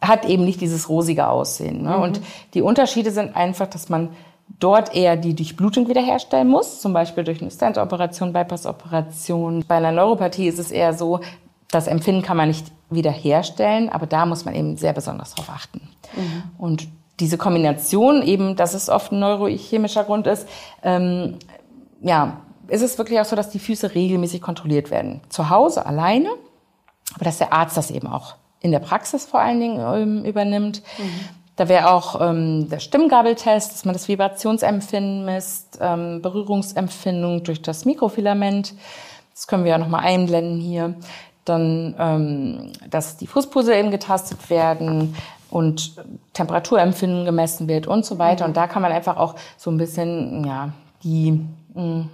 hat 0.00 0.26
eben 0.26 0.44
nicht 0.44 0.60
dieses 0.60 0.88
rosige 0.88 1.28
Aussehen. 1.28 1.82
Ne? 1.82 1.96
Mhm. 1.96 2.02
Und 2.02 2.20
die 2.54 2.62
Unterschiede 2.62 3.10
sind 3.10 3.34
einfach, 3.34 3.66
dass 3.66 3.88
man 3.88 4.10
dort 4.58 4.94
eher 4.94 5.16
die 5.16 5.34
Durchblutung 5.34 5.88
wiederherstellen 5.88 6.48
muss, 6.48 6.80
zum 6.80 6.92
Beispiel 6.92 7.24
durch 7.24 7.40
eine 7.40 7.50
Stand-Operation, 7.50 8.32
Bypass-Operation. 8.32 9.64
Bei 9.66 9.76
einer 9.76 9.92
Neuropathie 9.92 10.48
ist 10.48 10.58
es 10.58 10.70
eher 10.70 10.94
so, 10.94 11.20
das 11.70 11.86
Empfinden 11.86 12.22
kann 12.22 12.36
man 12.36 12.48
nicht 12.48 12.66
wiederherstellen, 12.90 13.90
aber 13.90 14.06
da 14.06 14.26
muss 14.26 14.44
man 14.44 14.54
eben 14.54 14.76
sehr 14.76 14.92
besonders 14.92 15.34
darauf 15.34 15.50
achten. 15.50 15.80
Mhm. 16.16 16.42
Und 16.56 16.88
diese 17.20 17.36
Kombination 17.36 18.22
eben, 18.22 18.56
dass 18.56 18.74
es 18.74 18.88
oft 18.88 19.12
ein 19.12 19.18
neurochemischer 19.18 20.04
Grund 20.04 20.26
ist, 20.26 20.48
ähm, 20.82 21.36
ja, 22.00 22.38
ist 22.68 22.82
es 22.82 22.98
wirklich 22.98 23.18
auch 23.20 23.24
so, 23.24 23.36
dass 23.36 23.50
die 23.50 23.58
Füße 23.58 23.94
regelmäßig 23.94 24.40
kontrolliert 24.40 24.90
werden. 24.90 25.20
Zu 25.28 25.50
Hause 25.50 25.86
alleine, 25.86 26.28
aber 27.14 27.24
dass 27.24 27.38
der 27.38 27.52
Arzt 27.52 27.76
das 27.76 27.90
eben 27.90 28.06
auch 28.06 28.34
in 28.60 28.72
der 28.72 28.80
Praxis 28.80 29.24
vor 29.24 29.40
allen 29.40 29.60
Dingen 29.60 29.80
ähm, 29.80 30.24
übernimmt. 30.24 30.82
Mhm. 30.98 31.37
Da 31.58 31.68
wäre 31.68 31.90
auch 31.90 32.20
ähm, 32.20 32.68
der 32.68 32.78
Stimmgabeltest, 32.78 33.72
dass 33.72 33.84
man 33.84 33.92
das 33.92 34.06
Vibrationsempfinden 34.06 35.24
misst, 35.24 35.76
ähm, 35.80 36.22
Berührungsempfindung 36.22 37.42
durch 37.42 37.60
das 37.60 37.84
Mikrofilament. 37.84 38.74
Das 39.34 39.48
können 39.48 39.64
wir 39.64 39.72
ja 39.72 39.78
nochmal 39.78 40.04
einblenden 40.04 40.60
hier 40.60 40.94
dann, 41.44 41.96
ähm, 41.98 42.72
dass 42.88 43.16
die 43.16 43.26
Fußpulse 43.26 43.74
eben 43.74 43.90
getastet 43.90 44.50
werden 44.50 45.16
und 45.50 45.96
Temperaturempfinden 46.32 47.24
gemessen 47.24 47.66
wird 47.66 47.88
und 47.88 48.04
so 48.04 48.20
weiter. 48.20 48.44
Und 48.44 48.56
da 48.56 48.68
kann 48.68 48.82
man 48.82 48.92
einfach 48.92 49.16
auch 49.16 49.34
so 49.56 49.72
ein 49.72 49.78
bisschen, 49.78 50.44
ja, 50.44 50.70
die, 51.02 51.44
mh, 51.74 51.82
mm, 51.82 52.08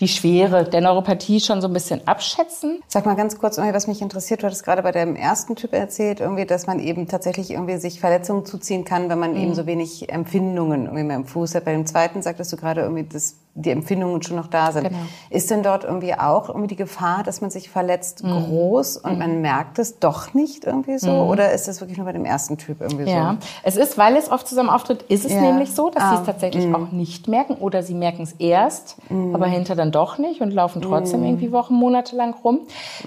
die 0.00 0.08
Schwere 0.08 0.64
der 0.64 0.80
Neuropathie 0.82 1.40
schon 1.40 1.60
so 1.60 1.68
ein 1.68 1.72
bisschen 1.72 2.06
abschätzen. 2.06 2.82
Sag 2.86 3.06
mal 3.06 3.16
ganz 3.16 3.38
kurz, 3.38 3.56
was 3.58 3.86
mich 3.86 4.02
interessiert, 4.02 4.42
du 4.42 4.46
hattest 4.46 4.64
gerade 4.64 4.82
bei 4.82 4.92
dem 4.92 5.16
ersten 5.16 5.56
Typ 5.56 5.72
erzählt, 5.72 6.20
irgendwie, 6.20 6.44
dass 6.44 6.66
man 6.66 6.80
eben 6.80 7.08
tatsächlich 7.08 7.50
irgendwie 7.50 7.78
sich 7.78 8.00
Verletzungen 8.00 8.44
zuziehen 8.44 8.84
kann, 8.84 9.08
wenn 9.08 9.18
man 9.18 9.32
mhm. 9.32 9.42
eben 9.42 9.54
so 9.54 9.66
wenig 9.66 10.10
Empfindungen 10.10 10.84
irgendwie 10.84 11.04
mehr 11.04 11.16
im 11.16 11.26
Fuß 11.26 11.54
hat. 11.54 11.64
Bei 11.64 11.72
dem 11.72 11.86
zweiten 11.86 12.22
sagtest 12.22 12.52
du 12.52 12.56
gerade 12.56 12.82
irgendwie, 12.82 13.04
dass 13.04 13.36
die 13.56 13.70
Empfindungen 13.70 14.22
schon 14.22 14.36
noch 14.36 14.46
da 14.46 14.70
sind. 14.70 14.88
Genau. 14.88 14.98
Ist 15.30 15.50
denn 15.50 15.62
dort 15.62 15.84
irgendwie 15.84 16.14
auch 16.14 16.48
irgendwie 16.48 16.68
die 16.68 16.76
Gefahr, 16.76 17.22
dass 17.22 17.40
man 17.40 17.50
sich 17.50 17.70
verletzt, 17.70 18.22
mhm. 18.22 18.44
groß 18.44 18.98
und 18.98 19.14
mhm. 19.14 19.18
man 19.18 19.40
merkt 19.40 19.78
es 19.78 19.98
doch 19.98 20.34
nicht 20.34 20.64
irgendwie 20.64 20.98
so? 20.98 21.10
Mhm. 21.10 21.30
Oder 21.30 21.52
ist 21.52 21.66
das 21.66 21.80
wirklich 21.80 21.96
nur 21.96 22.06
bei 22.06 22.12
dem 22.12 22.26
ersten 22.26 22.58
Typ 22.58 22.80
irgendwie 22.82 23.04
ja. 23.04 23.08
so? 23.08 23.12
Ja, 23.12 23.38
es 23.62 23.76
ist, 23.76 23.96
weil 23.96 24.16
es 24.16 24.30
oft 24.30 24.46
zusammen 24.46 24.68
auftritt, 24.68 25.02
ist 25.08 25.24
es 25.24 25.32
ja. 25.32 25.40
nämlich 25.40 25.72
so, 25.72 25.90
dass 25.90 26.02
ah. 26.02 26.10
sie 26.10 26.20
es 26.20 26.26
tatsächlich 26.26 26.66
mhm. 26.66 26.74
auch 26.74 26.92
nicht 26.92 27.28
merken 27.28 27.54
oder 27.54 27.82
sie 27.82 27.94
merken 27.94 28.22
es 28.22 28.32
erst, 28.32 28.96
mhm. 29.10 29.34
aber 29.34 29.46
hinter 29.46 29.74
dann 29.74 29.90
doch 29.90 30.18
nicht 30.18 30.42
und 30.42 30.52
laufen 30.52 30.82
trotzdem 30.82 31.20
mhm. 31.20 31.26
irgendwie 31.26 31.52
Wochen, 31.52 31.74
Monate 31.74 32.14
lang 32.14 32.34
rum. 32.44 32.60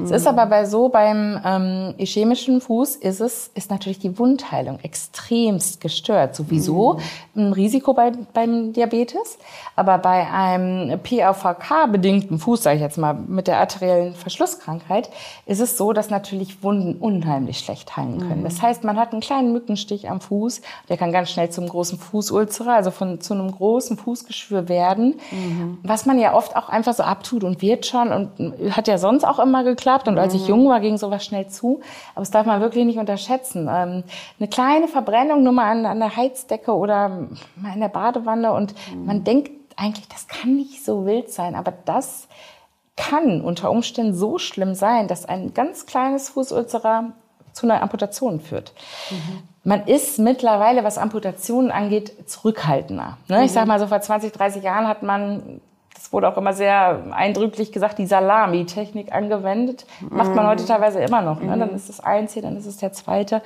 Es 0.03 0.11
ist 0.11 0.27
aber 0.27 0.47
bei 0.47 0.65
so 0.65 0.89
beim 0.89 1.39
ähm, 1.45 1.93
ischämischen 1.97 2.59
Fuß 2.59 2.95
ist 2.95 3.19
es 3.19 3.51
ist 3.53 3.69
natürlich 3.69 3.99
die 3.99 4.17
Wundheilung 4.17 4.79
extremst 4.81 5.81
gestört. 5.81 6.35
Sowieso 6.35 6.99
ein 7.35 7.53
Risiko 7.53 7.93
bei, 7.93 8.11
beim 8.33 8.73
Diabetes, 8.73 9.37
aber 9.75 9.97
bei 9.97 10.25
einem 10.39 10.99
PAVK-bedingten 10.99 12.39
Fuß, 12.39 12.63
sage 12.63 12.77
ich 12.77 12.81
jetzt 12.81 12.97
mal, 12.97 13.13
mit 13.13 13.47
der 13.47 13.59
arteriellen 13.59 14.13
Verschlusskrankheit, 14.13 15.09
ist 15.45 15.59
es 15.59 15.77
so, 15.77 15.91
dass 15.91 16.09
natürlich 16.09 16.63
Wunden 16.63 16.95
unheimlich 16.95 17.59
schlecht 17.59 17.97
heilen 17.97 18.19
können. 18.19 18.39
Mhm. 18.39 18.45
Das 18.45 18.61
heißt, 18.61 18.83
man 18.85 18.97
hat 18.97 19.11
einen 19.11 19.21
kleinen 19.21 19.51
Mückenstich 19.51 20.09
am 20.09 20.21
Fuß, 20.21 20.61
der 20.87 20.97
kann 20.97 21.11
ganz 21.11 21.31
schnell 21.31 21.49
zum 21.49 21.67
großen 21.67 21.99
Fußulzera, 21.99 22.75
also 22.75 22.91
von, 22.91 23.19
zu 23.19 23.33
einem 23.33 23.51
großen 23.51 23.97
Fußgeschwür 23.97 24.69
werden, 24.69 25.15
mhm. 25.31 25.79
was 25.83 26.05
man 26.05 26.17
ja 26.19 26.33
oft 26.33 26.55
auch 26.55 26.69
einfach 26.69 26.93
so 26.93 27.03
abtut 27.03 27.43
und 27.43 27.61
wird 27.61 27.85
schon 27.85 28.11
und 28.11 28.75
hat 28.75 28.87
ja 28.87 28.97
sonst 28.97 29.25
auch 29.25 29.39
immer 29.39 29.63
geklappt. 29.63 30.07
Und 30.07 30.17
als 30.17 30.33
ich 30.33 30.43
mhm. 30.43 30.49
jung 30.49 30.69
war, 30.69 30.79
ging 30.79 30.97
sowas 30.97 31.25
schnell 31.25 31.47
zu. 31.47 31.81
Aber 32.15 32.21
das 32.21 32.31
darf 32.31 32.45
man 32.45 32.61
wirklich 32.61 32.85
nicht 32.85 32.97
unterschätzen. 32.97 33.67
Ähm, 33.69 34.03
eine 34.39 34.47
kleine 34.49 34.87
Verbrennung 34.87 35.43
nur 35.43 35.53
mal 35.53 35.69
an, 35.69 35.85
an 35.85 35.99
der 35.99 36.15
Heizdecke 36.15 36.73
oder 36.73 37.09
mal 37.55 37.73
in 37.73 37.81
der 37.81 37.89
Badewanne 37.89 38.53
und 38.53 38.73
mhm. 38.95 39.05
man 39.05 39.23
denkt 39.23 39.58
eigentlich, 39.79 40.07
das 40.07 40.27
kann 40.27 40.55
nicht 40.55 40.83
so 40.83 41.05
wild 41.05 41.31
sein, 41.31 41.55
aber 41.55 41.73
das 41.85 42.27
kann 42.97 43.41
unter 43.41 43.71
Umständen 43.71 44.13
so 44.13 44.37
schlimm 44.37 44.75
sein, 44.75 45.07
dass 45.07 45.25
ein 45.25 45.53
ganz 45.53 45.85
kleines 45.85 46.29
Fußulzera 46.29 47.13
zu 47.53 47.65
einer 47.65 47.81
Amputation 47.81 48.41
führt. 48.41 48.73
Mhm. 49.09 49.43
Man 49.63 49.87
ist 49.87 50.19
mittlerweile, 50.19 50.83
was 50.83 50.97
Amputationen 50.97 51.71
angeht, 51.71 52.29
zurückhaltender. 52.29 53.17
Ne? 53.27 53.37
Mhm. 53.39 53.43
Ich 53.43 53.51
sag 53.53 53.67
mal 53.67 53.79
so, 53.79 53.87
vor 53.87 54.01
20, 54.01 54.33
30 54.33 54.63
Jahren 54.63 54.87
hat 54.87 55.01
man, 55.01 55.61
das 55.93 56.11
wurde 56.11 56.27
auch 56.27 56.37
immer 56.37 56.53
sehr 56.53 57.03
eindrücklich 57.11 57.71
gesagt, 57.71 57.99
die 57.99 58.05
Salami-Technik 58.05 59.13
angewendet. 59.13 59.85
Mhm. 60.01 60.17
Macht 60.17 60.35
man 60.35 60.47
heute 60.47 60.65
teilweise 60.65 60.99
immer 60.99 61.21
noch. 61.21 61.41
Ne? 61.41 61.57
Dann 61.57 61.73
ist 61.73 61.89
es 61.89 62.01
eins 62.01 62.33
hier, 62.33 62.41
dann 62.41 62.57
ist 62.57 62.65
es 62.65 62.77
der 62.77 62.91
zweite. 62.91 63.41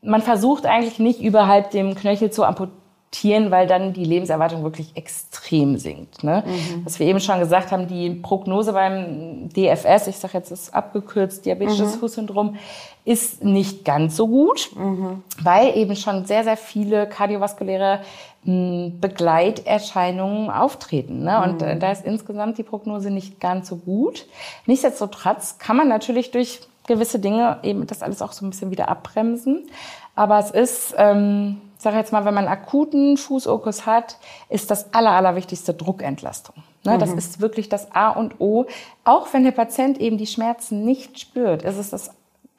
Man 0.00 0.22
versucht 0.22 0.64
eigentlich 0.64 0.98
nicht 0.98 1.20
überhalb 1.20 1.70
dem 1.72 1.94
Knöchel 1.94 2.30
zu 2.30 2.44
amputieren 2.44 2.79
Tieren, 3.10 3.50
weil 3.50 3.66
dann 3.66 3.92
die 3.92 4.04
Lebenserwartung 4.04 4.62
wirklich 4.62 4.96
extrem 4.96 5.78
sinkt. 5.78 6.22
Ne? 6.22 6.44
Mhm. 6.46 6.84
Was 6.84 7.00
wir 7.00 7.08
eben 7.08 7.18
schon 7.18 7.40
gesagt 7.40 7.72
haben, 7.72 7.88
die 7.88 8.10
Prognose 8.10 8.72
beim 8.72 9.48
DFS, 9.48 10.06
ich 10.06 10.16
sage 10.16 10.38
jetzt 10.38 10.52
ist 10.52 10.72
abgekürzt, 10.72 11.44
diabetisches 11.44 11.96
mhm. 11.96 11.98
Fußsyndrom, 11.98 12.56
ist 13.04 13.42
nicht 13.42 13.84
ganz 13.84 14.16
so 14.16 14.28
gut, 14.28 14.70
mhm. 14.76 15.24
weil 15.42 15.76
eben 15.76 15.96
schon 15.96 16.24
sehr, 16.24 16.44
sehr 16.44 16.56
viele 16.56 17.08
kardiovaskuläre 17.08 18.02
hm, 18.44 19.00
Begleiterscheinungen 19.00 20.48
auftreten. 20.48 21.24
Ne? 21.24 21.42
Und 21.42 21.62
äh, 21.62 21.76
da 21.76 21.90
ist 21.90 22.04
insgesamt 22.04 22.58
die 22.58 22.62
Prognose 22.62 23.10
nicht 23.10 23.40
ganz 23.40 23.68
so 23.68 23.76
gut. 23.76 24.26
Nichtsdestotrotz 24.66 25.58
kann 25.58 25.76
man 25.76 25.88
natürlich 25.88 26.30
durch 26.30 26.60
gewisse 26.86 27.18
Dinge 27.18 27.58
eben 27.64 27.88
das 27.88 28.02
alles 28.02 28.22
auch 28.22 28.32
so 28.32 28.46
ein 28.46 28.50
bisschen 28.50 28.70
wieder 28.70 28.88
abbremsen. 28.88 29.68
Aber 30.14 30.38
es 30.38 30.52
ist... 30.52 30.94
Ähm, 30.96 31.60
ich 31.80 31.84
sage 31.84 31.96
jetzt 31.96 32.12
mal, 32.12 32.26
wenn 32.26 32.34
man 32.34 32.46
akuten 32.46 33.16
Fußokus 33.16 33.86
hat, 33.86 34.18
ist 34.50 34.70
das 34.70 34.92
aller, 34.92 35.12
allerwichtigste 35.12 35.72
Druckentlastung. 35.72 36.56
Ne, 36.84 36.96
mhm. 36.96 36.98
Das 36.98 37.10
ist 37.10 37.40
wirklich 37.40 37.70
das 37.70 37.90
A 37.92 38.10
und 38.10 38.38
O. 38.38 38.66
Auch 39.02 39.32
wenn 39.32 39.44
der 39.44 39.52
Patient 39.52 39.98
eben 39.98 40.18
die 40.18 40.26
Schmerzen 40.26 40.84
nicht 40.84 41.18
spürt, 41.18 41.62
ist 41.62 41.78
es 41.78 41.88
das 41.88 42.10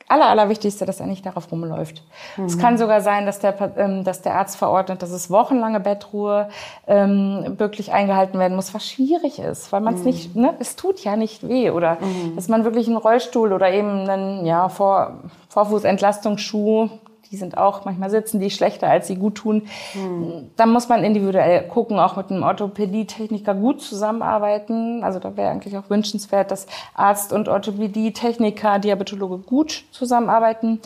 aller, 0.08 0.26
allerwichtigste, 0.26 0.88
dass 0.88 1.00
er 1.00 1.06
nicht 1.06 1.24
darauf 1.24 1.52
rumläuft. 1.52 2.02
Mhm. 2.36 2.46
Es 2.46 2.58
kann 2.58 2.80
sogar 2.80 3.02
sein, 3.02 3.28
dass 3.28 3.38
der, 3.38 3.56
ähm, 3.78 4.04
dass 4.04 4.24
der 4.24 4.34
Arzt 4.34 4.58
verordnet, 4.58 5.04
dass 5.04 5.12
es 5.12 5.30
wochenlange 5.30 5.82
Bettruhe 5.82 6.50
ähm, 6.88 7.60
wirklich 7.60 7.94
eingehalten 7.94 8.40
werden 8.40 8.56
muss, 8.56 8.74
was 8.74 8.90
schwierig 8.90 9.38
ist, 9.38 9.72
weil 9.72 9.82
man 9.82 9.94
es 9.94 10.00
mhm. 10.00 10.08
nicht, 10.08 10.36
ne, 10.36 10.56
es 10.58 10.76
tut 10.76 11.04
ja 11.04 11.16
nicht 11.16 11.48
weh 11.48 11.70
oder 11.70 12.00
mhm. 12.02 12.36
dass 12.36 12.48
man 12.48 12.64
wirklich 12.64 12.88
einen 12.88 12.98
Rollstuhl 12.98 13.54
oder 13.54 13.72
eben 13.72 14.10
einen 14.10 14.48
ja, 14.48 14.68
Vor 14.68 15.20
Vorfußentlastungsschuh 15.50 16.90
die 17.32 17.38
sind 17.38 17.58
auch, 17.58 17.86
manchmal 17.86 18.10
sitzen 18.10 18.40
die 18.40 18.50
schlechter, 18.50 18.90
als 18.90 19.08
sie 19.08 19.16
gut 19.16 19.36
tun. 19.36 19.64
Hm. 19.94 20.52
Da 20.58 20.66
muss 20.66 20.90
man 20.90 21.04
individuell 21.04 21.64
gucken, 21.68 21.98
auch 21.98 22.18
mit 22.18 22.30
einem 22.30 22.44
Orthopädie-Techniker 22.44 23.56
gut 23.56 23.82
zusammenarbeiten. 23.82 25.04
Also 25.04 25.20
da 25.20 25.38
wäre 25.38 25.50
eigentlich 25.50 25.78
auch 25.78 25.90
wünschenswert, 25.90 26.52
dass 26.52 26.68
Arzt 26.94 27.32
und 27.32 27.48
Orthopädie-Techniker, 27.48 28.80
Diabetologe 28.80 29.38
gut 29.38 29.86
zusammenarbeiten. 29.92 30.82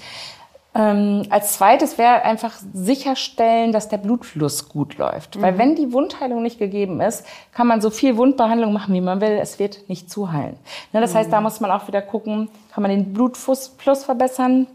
Ähm, 0.75 1.23
als 1.29 1.53
zweites 1.53 1.97
wäre 1.97 2.23
einfach 2.23 2.53
sicherstellen, 2.73 3.71
dass 3.71 3.87
der 3.87 3.97
Blutfluss 3.97 4.67
gut 4.67 4.97
läuft. 4.97 5.37
Mhm. 5.37 5.41
Weil 5.41 5.57
wenn 5.57 5.75
die 5.75 5.93
Wundheilung 5.93 6.43
nicht 6.43 6.59
gegeben 6.59 6.99
ist, 6.99 7.25
kann 7.53 7.65
man 7.65 7.79
so 7.79 7.89
viel 7.89 8.17
Wundbehandlung 8.17 8.73
machen, 8.73 8.93
wie 8.93 9.01
man 9.01 9.21
will. 9.21 9.39
Es 9.41 9.57
wird 9.57 9.87
nicht 9.87 10.11
zuheilen. 10.11 10.57
Ne, 10.91 10.99
das 10.99 11.13
mhm. 11.13 11.19
heißt, 11.19 11.33
da 11.33 11.39
muss 11.41 11.61
man 11.61 11.71
auch 11.71 11.87
wieder 11.87 12.01
gucken, 12.01 12.49
kann 12.73 12.81
man 12.81 12.91
den 12.91 13.13
Blutfluss 13.13 13.73
verbessern? 14.03 14.67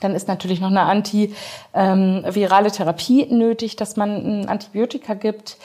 Dann 0.00 0.14
ist 0.14 0.28
natürlich 0.28 0.60
noch 0.60 0.70
eine 0.70 0.82
antivirale 0.82 2.66
ähm, 2.66 2.72
Therapie 2.72 3.26
nötig, 3.26 3.76
dass 3.76 3.96
man 3.96 4.10
ein 4.42 4.48
Antibiotika 4.48 5.14
gibt, 5.14 5.58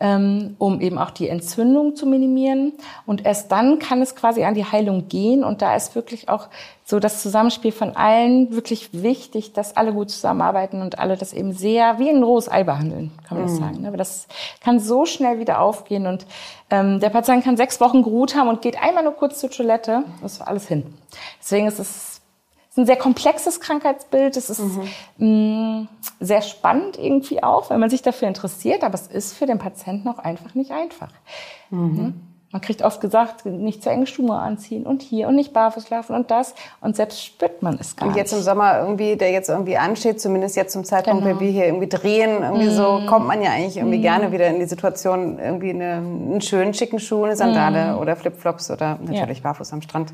ähm, 0.00 0.56
um 0.58 0.80
eben 0.80 0.96
auch 0.98 1.10
die 1.10 1.28
Entzündung 1.28 1.94
zu 1.94 2.06
minimieren. 2.06 2.72
Und 3.04 3.26
erst 3.26 3.52
dann 3.52 3.78
kann 3.78 4.00
es 4.00 4.16
quasi 4.16 4.44
an 4.44 4.54
die 4.54 4.64
Heilung 4.64 5.08
gehen. 5.08 5.44
Und 5.44 5.60
da 5.60 5.76
ist 5.76 5.94
wirklich 5.94 6.28
auch 6.28 6.48
so 6.84 6.98
das 6.98 7.22
Zusammenspiel 7.22 7.70
von 7.70 7.94
allen 7.94 8.52
wirklich 8.52 8.90
wichtig, 8.92 9.52
dass 9.52 9.76
alle 9.76 9.92
gut 9.92 10.10
zusammenarbeiten 10.10 10.80
und 10.80 10.98
alle 10.98 11.16
das 11.16 11.32
eben 11.32 11.52
sehr 11.52 11.98
wie 11.98 12.08
ein 12.08 12.22
rohes 12.22 12.50
Ei 12.50 12.64
behandeln, 12.64 13.12
kann 13.28 13.38
man 13.38 13.46
mhm. 13.46 13.50
das 13.50 13.58
sagen. 13.58 13.86
Aber 13.86 13.96
das 13.98 14.26
kann 14.62 14.80
so 14.80 15.04
schnell 15.04 15.38
wieder 15.38 15.60
aufgehen. 15.60 16.06
Und 16.06 16.26
ähm, 16.70 16.98
der 16.98 17.10
Patient 17.10 17.44
kann 17.44 17.58
sechs 17.58 17.80
Wochen 17.80 18.02
geruht 18.02 18.34
haben 18.34 18.48
und 18.48 18.62
geht 18.62 18.82
einmal 18.82 19.04
nur 19.04 19.14
kurz 19.14 19.38
zur 19.38 19.50
Toilette. 19.50 20.04
Das 20.22 20.40
war 20.40 20.48
alles 20.48 20.66
hin. 20.66 20.94
Deswegen 21.40 21.66
ist 21.66 21.78
es 21.78 22.09
ist 22.70 22.78
ein 22.78 22.86
sehr 22.86 22.96
komplexes 22.96 23.60
Krankheitsbild. 23.60 24.36
Es 24.36 24.48
ist 24.48 24.60
mhm. 24.60 24.88
mh, 25.18 25.26
mm, 25.26 25.88
sehr 26.20 26.40
spannend 26.42 26.96
irgendwie 26.98 27.42
auch, 27.42 27.68
wenn 27.70 27.80
man 27.80 27.90
sich 27.90 28.02
dafür 28.02 28.28
interessiert. 28.28 28.84
Aber 28.84 28.94
es 28.94 29.08
ist 29.08 29.32
für 29.36 29.46
den 29.46 29.58
Patienten 29.58 30.08
auch 30.08 30.18
einfach 30.18 30.54
nicht 30.54 30.70
einfach. 30.70 31.10
Mhm. 31.70 31.80
mhm. 31.80 32.14
man 32.52 32.60
kriegt 32.62 32.82
oft 32.82 33.00
gesagt, 33.00 33.44
nicht 33.44 33.82
zu 33.82 33.90
enge 33.90 34.06
Schuhe 34.06 34.36
anziehen 34.36 34.84
und 34.86 35.02
hier 35.02 35.26
und 35.26 35.34
nicht 35.34 35.52
barfuß 35.52 35.90
laufen 35.90 36.14
und 36.14 36.30
das. 36.30 36.54
Und 36.80 36.94
selbst 36.94 37.24
spürt 37.24 37.60
man 37.60 37.76
es 37.80 37.96
gar 37.96 38.08
Und 38.08 38.16
jetzt 38.16 38.32
im 38.32 38.40
Sommer 38.40 38.78
irgendwie, 38.78 39.16
der 39.16 39.32
jetzt 39.32 39.48
irgendwie 39.48 39.76
ansteht, 39.76 40.20
zumindest 40.20 40.54
jetzt 40.54 40.72
zum 40.72 40.84
Zeitpunkt, 40.84 41.24
Genau. 41.24 41.38
wenn 41.38 41.44
wir 41.44 41.50
hier 41.52 41.66
irgendwie 41.66 41.88
drehen, 41.88 42.42
irgendwie 42.42 42.70
so, 42.70 43.00
Mhm. 43.00 43.06
kommt 43.06 43.26
man 43.26 43.42
ja 43.42 43.50
eigentlich 43.50 43.78
irgendwie 43.78 44.00
gerne 44.00 44.30
wieder 44.30 44.46
in 44.46 44.60
die 44.60 44.66
Situation, 44.66 45.40
irgendwie 45.40 45.70
eine, 45.70 45.94
einen 45.94 46.40
schönen, 46.40 46.72
schicken 46.74 47.00
Schuh, 47.00 47.24
eine 47.24 47.34
Sandale 47.34 47.96
oder 47.98 48.14
Flipflops 48.14 48.70
oder 48.70 48.96
natürlich 49.02 49.42
barfuß 49.42 49.72
am 49.72 49.82
Strand 49.82 50.12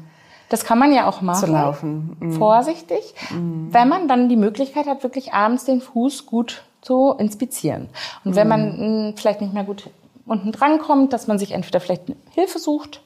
Das 0.48 0.64
kann 0.64 0.78
man 0.78 0.92
ja 0.92 1.08
auch 1.08 1.20
machen. 1.22 1.44
zu 1.46 1.52
laufen. 1.52 2.16
Mhm. 2.20 2.32
Vorsichtig, 2.34 3.14
wenn 3.70 3.88
man 3.88 4.08
dann 4.08 4.28
die 4.28 4.36
Möglichkeit 4.36 4.86
hat, 4.86 5.02
wirklich 5.02 5.32
abends 5.32 5.64
den 5.64 5.80
Fuß 5.80 6.26
gut 6.26 6.62
zu 6.82 7.14
inspizieren. 7.18 7.88
Und 8.24 8.36
wenn 8.36 8.46
man 8.48 9.08
mh, 9.08 9.12
vielleicht 9.16 9.40
nicht 9.40 9.52
mehr 9.52 9.64
gut 9.64 9.90
unten 10.24 10.52
dran 10.52 10.78
kommt, 10.78 11.12
dass 11.12 11.26
man 11.26 11.38
sich 11.38 11.52
entweder 11.52 11.80
vielleicht 11.80 12.04
Hilfe 12.30 12.58
sucht, 12.58 13.02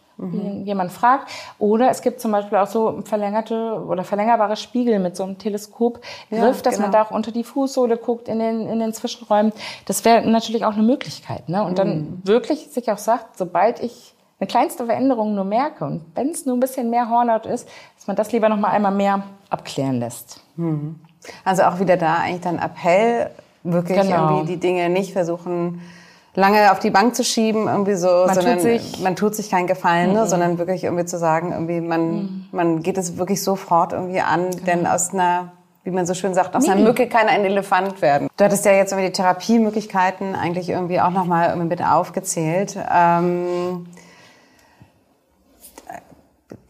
jemand 0.65 0.93
fragt, 0.93 1.31
oder 1.59 1.89
es 1.89 2.03
gibt 2.03 2.21
zum 2.21 2.31
Beispiel 2.33 2.59
auch 2.59 2.67
so 2.67 3.01
verlängerte 3.05 3.83
oder 3.89 4.05
verlängerbare 4.05 4.55
Spiegel 4.57 4.99
mit 4.99 5.17
so 5.17 5.23
einem 5.25 5.39
Teleskopgriff, 5.39 6.03
Ja, 6.29 6.51
dass 6.51 6.79
man 6.79 6.91
genau. 6.91 7.05
da 7.05 7.05
auch 7.05 7.11
unter 7.11 7.33
die 7.33 7.43
Fußsohle 7.43 7.97
guckt 7.97 8.29
in 8.29 8.39
den, 8.39 8.69
in 8.69 8.81
den 8.81 8.93
Zwischenräumen. 8.93 9.51
Das 9.87 10.05
wäre 10.05 10.21
natürlich 10.29 10.67
auch 10.67 10.75
eine 10.75 10.83
Möglichkeit. 10.83 11.49
Ne? 11.49 11.65
Und 11.65 11.79
dann 11.79 12.21
wirklich 12.25 12.69
sich 12.69 12.91
auch 12.93 12.99
sagt, 12.99 13.39
sobald 13.39 13.81
ich 13.83 14.13
eine 14.41 14.47
kleinste 14.49 14.87
Veränderung 14.87 15.35
nur 15.35 15.45
merke 15.45 15.85
und 15.85 16.05
wenn 16.15 16.31
es 16.31 16.47
nur 16.47 16.57
ein 16.57 16.61
bisschen 16.61 16.91
mehr 16.91 17.09
Hornhaut 17.11 17.47
ist, 17.47 17.69
dass 17.97 18.07
man 18.07 18.17
das 18.17 18.33
lieber 18.33 18.49
noch 18.49 18.57
mal 18.57 18.69
einmal 18.71 18.93
mehr 18.93 19.23
abklären 19.51 20.01
lässt. 20.01 20.41
Also 21.45 21.63
auch 21.65 21.79
wieder 21.79 21.97
da 21.97 22.17
eigentlich 22.17 22.41
dann 22.41 22.59
Appell, 22.59 23.31
wirklich 23.63 24.01
Genau. 24.01 24.31
irgendwie 24.39 24.53
die 24.55 24.61
Dinge 24.61 24.89
nicht 24.89 25.13
versuchen, 25.13 25.83
lange 26.35 26.71
auf 26.73 26.79
die 26.79 26.91
Bank 26.91 27.15
zu 27.15 27.25
schieben, 27.25 27.67
irgendwie 27.67 27.95
so, 27.95 28.07
Man 28.09 28.27
tut 28.29 28.35
sondern 28.37 28.61
sich- 28.61 28.99
Mhm. 28.99 29.05
man 29.05 29.17
tut 29.17 29.35
sich 29.35 29.51
keinen 29.51 29.67
Gefallen, 29.67 30.13
ne, 30.15 30.27
sondern 30.27 30.57
wirklich 30.59 30.85
irgendwie 30.85 31.05
zu 31.05 31.19
sagen, 31.19 31.53
irgendwie 31.53 31.81
man, 31.81 32.47
man 32.53 32.83
geht 32.83 32.97
es 32.97 33.19
wirklich 33.19 33.43
sofort 33.43 33.93
irgendwie 33.93 34.21
an, 34.21 34.51
Genau. 34.51 34.65
denn 34.65 34.87
aus 34.87 35.13
einer 35.13 35.53
wie 35.83 35.91
man 35.91 36.05
so 36.05 36.13
schön 36.13 36.35
sagt, 36.35 36.55
aus 36.55 36.69
einer 36.69 36.83
Mücke 36.83 37.09
kann 37.09 37.27
ein 37.27 37.43
Elefant 37.43 38.03
werden. 38.03 38.29
Du 38.37 38.45
hattest 38.45 38.67
ja 38.67 38.73
jetzt 38.73 38.93
irgendwie 38.93 39.07
die 39.09 39.15
Therapiemöglichkeiten 39.15 40.35
eigentlich 40.37 40.69
irgendwie 40.69 41.01
auch 41.01 41.09
nochmal 41.09 41.57
mit 41.57 41.83
aufgezählt. 41.83 42.77
Ähm, 42.95 43.87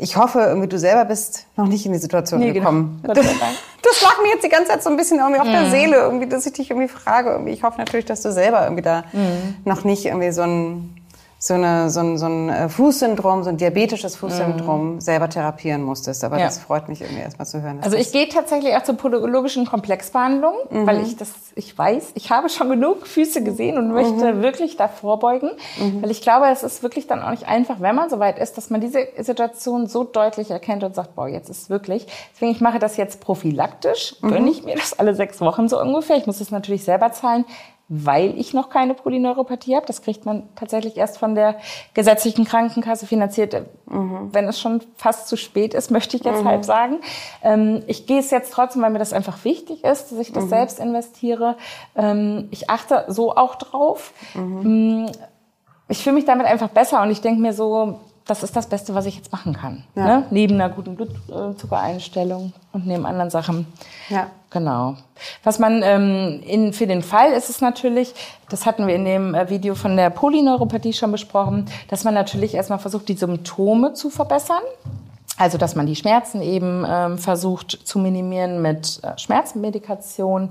ich 0.00 0.16
hoffe, 0.16 0.40
irgendwie 0.40 0.68
du 0.68 0.78
selber 0.78 1.04
bist 1.04 1.46
noch 1.56 1.66
nicht 1.66 1.84
in 1.86 1.92
die 1.92 1.98
Situation 1.98 2.40
Nee, 2.40 2.52
gekommen. 2.52 3.00
genau. 3.02 3.14
Gott 3.14 3.24
sei 3.24 3.30
Dank. 3.38 3.52
Das 3.82 4.02
lag 4.02 4.20
mir 4.22 4.28
jetzt 4.28 4.44
die 4.44 4.50
ganze 4.50 4.68
Zeit 4.68 4.82
so 4.82 4.90
ein 4.90 4.96
bisschen 4.98 5.18
irgendwie 5.20 5.40
auf 5.40 5.48
der 5.48 5.70
Seele, 5.70 5.96
irgendwie, 5.96 6.26
dass 6.28 6.44
ich 6.44 6.52
dich 6.52 6.70
irgendwie 6.70 6.86
frage. 6.86 7.30
Irgendwie. 7.30 7.52
Ich 7.52 7.62
hoffe 7.64 7.78
natürlich, 7.78 8.04
dass 8.04 8.20
du 8.20 8.30
selber 8.30 8.62
irgendwie 8.64 8.82
da 8.82 9.04
noch 9.64 9.84
nicht 9.84 10.04
irgendwie 10.04 10.30
so 10.32 10.42
ein, 10.42 10.94
so 11.42 11.54
eine, 11.54 11.88
so 11.88 12.00
ein, 12.00 12.18
so 12.18 12.26
ein 12.26 12.50
äh, 12.50 12.68
Fußsyndrom, 12.68 13.42
so 13.44 13.48
ein 13.48 13.56
diabetisches 13.56 14.14
Fußsyndrom 14.16 15.00
selber 15.00 15.26
therapieren 15.30 15.82
musstest. 15.82 16.22
Aber 16.22 16.38
Ja. 16.38 16.44
das 16.44 16.58
freut 16.58 16.86
mich 16.90 17.00
irgendwie 17.00 17.22
erstmal 17.22 17.46
zu 17.46 17.62
hören. 17.62 17.78
Also 17.82 17.96
das- 17.96 18.06
ich 18.06 18.12
gehe 18.12 18.28
tatsächlich 18.28 18.76
auch 18.76 18.82
zur 18.82 18.96
podologischen 18.98 19.64
Komplexbehandlung, 19.66 20.52
weil 20.68 21.00
ich 21.02 21.16
das, 21.16 21.30
ich 21.54 21.76
weiß, 21.78 22.10
ich 22.12 22.30
habe 22.30 22.50
schon 22.50 22.68
genug 22.68 23.06
Füße 23.06 23.42
gesehen 23.42 23.78
und 23.78 23.90
möchte 23.90 24.42
wirklich 24.42 24.76
da 24.76 24.86
vorbeugen, 24.88 25.50
weil 26.02 26.10
ich 26.10 26.20
glaube, 26.20 26.46
es 26.52 26.62
ist 26.62 26.82
wirklich 26.82 27.06
dann 27.06 27.22
auch 27.22 27.30
nicht 27.30 27.48
einfach, 27.48 27.80
wenn 27.80 27.94
man 27.94 28.10
so 28.10 28.18
weit 28.18 28.38
ist, 28.38 28.58
dass 28.58 28.68
man 28.68 28.82
diese 28.82 29.08
Situation 29.18 29.86
so 29.86 30.04
deutlich 30.04 30.50
erkennt 30.50 30.84
und 30.84 30.94
sagt, 30.94 31.14
boah, 31.14 31.26
jetzt 31.26 31.48
ist 31.48 31.70
wirklich. 31.70 32.06
Deswegen 32.34 32.52
ich 32.52 32.60
mache 32.60 32.78
das 32.78 32.98
jetzt 32.98 33.18
prophylaktisch, 33.20 34.14
gönne 34.20 34.50
ich 34.50 34.62
mir 34.64 34.74
das 34.76 34.98
alle 34.98 35.14
sechs 35.14 35.40
Wochen 35.40 35.68
so 35.70 35.80
ungefähr. 35.80 36.18
Ich 36.18 36.26
muss 36.26 36.40
es 36.42 36.50
natürlich 36.50 36.84
selber 36.84 37.12
zahlen. 37.12 37.46
Weil 37.92 38.38
ich 38.38 38.54
noch 38.54 38.70
keine 38.70 38.94
Polyneuropathie 38.94 39.74
habe. 39.74 39.84
Das 39.84 40.00
kriegt 40.02 40.24
man 40.24 40.48
tatsächlich 40.54 40.96
erst 40.96 41.18
von 41.18 41.34
der 41.34 41.56
gesetzlichen 41.92 42.44
Krankenkasse 42.44 43.04
finanziert, 43.04 43.56
wenn 43.86 44.46
es 44.46 44.60
schon 44.60 44.80
fast 44.94 45.26
zu 45.26 45.36
spät 45.36 45.74
ist, 45.74 45.90
möchte 45.98 46.16
ich 46.16 46.22
jetzt 46.22 46.44
halb 46.44 46.64
sagen. 46.64 47.00
Ähm, 47.42 47.82
ich 47.88 48.06
gehe 48.06 48.20
es 48.20 48.30
jetzt 48.30 48.52
trotzdem, 48.52 48.82
weil 48.82 48.90
mir 48.90 49.00
das 49.00 49.12
einfach 49.12 49.44
wichtig 49.44 49.82
ist, 49.82 50.12
dass 50.12 50.18
ich 50.20 50.32
das 50.32 50.44
selbst 50.48 50.78
investiere. 50.78 51.56
Ähm, 51.96 52.46
ich 52.52 52.70
achte 52.70 53.06
so 53.08 53.34
auch 53.34 53.56
drauf. 53.56 54.12
Mm, 54.34 55.06
Ich 55.88 56.04
fühle 56.04 56.14
mich 56.14 56.24
damit 56.24 56.46
einfach 56.46 56.68
besser 56.68 57.02
und 57.02 57.10
ich 57.10 57.20
denke 57.20 57.40
mir 57.42 57.52
so, 57.52 57.98
das 58.30 58.42
ist 58.44 58.54
das 58.54 58.68
Beste, 58.68 58.94
was 58.94 59.06
ich 59.06 59.16
jetzt 59.16 59.32
machen 59.32 59.52
kann. 59.52 59.82
Ja. 59.96 60.04
Ne? 60.04 60.26
Neben 60.30 60.54
einer 60.54 60.68
guten 60.68 60.94
Blutzuckereinstellung 60.94 62.52
und 62.72 62.86
neben 62.86 63.04
anderen 63.04 63.30
Sachen. 63.30 63.66
Ja. 64.08 64.28
Genau. 64.50 64.96
Was 65.44 65.60
man 65.60 65.82
ähm, 65.84 66.40
in, 66.44 66.72
für 66.72 66.88
den 66.88 67.02
Fall 67.02 67.32
ist 67.32 67.50
es 67.50 67.60
natürlich, 67.60 68.14
das 68.48 68.66
hatten 68.66 68.88
wir 68.88 68.96
in 68.96 69.04
dem 69.04 69.34
äh, 69.34 69.48
Video 69.48 69.76
von 69.76 69.96
der 69.96 70.10
Polyneuropathie 70.10 70.92
schon 70.92 71.12
besprochen, 71.12 71.66
dass 71.88 72.02
man 72.02 72.14
natürlich 72.14 72.54
erstmal 72.54 72.80
versucht, 72.80 73.08
die 73.08 73.14
Symptome 73.14 73.92
zu 73.94 74.10
verbessern. 74.10 74.62
Also, 75.40 75.56
dass 75.56 75.74
man 75.74 75.86
die 75.86 75.96
Schmerzen 75.96 76.42
eben 76.42 76.84
ähm, 76.86 77.16
versucht 77.16 77.70
zu 77.70 77.98
minimieren 77.98 78.60
mit 78.60 79.00
äh, 79.02 79.18
Schmerzmedikation, 79.18 80.50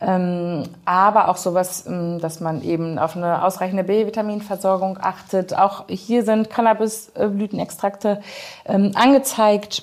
ähm, 0.00 0.62
aber 0.84 1.26
auch 1.26 1.36
sowas, 1.36 1.86
ähm, 1.88 2.20
dass 2.20 2.38
man 2.38 2.62
eben 2.62 3.00
auf 3.00 3.16
eine 3.16 3.42
ausreichende 3.42 3.82
B-Vitaminversorgung 3.82 4.96
achtet. 5.00 5.58
Auch 5.58 5.86
hier 5.88 6.24
sind 6.24 6.50
Cannabisblütenextrakte 6.50 8.20
ähm, 8.64 8.92
angezeigt, 8.94 9.82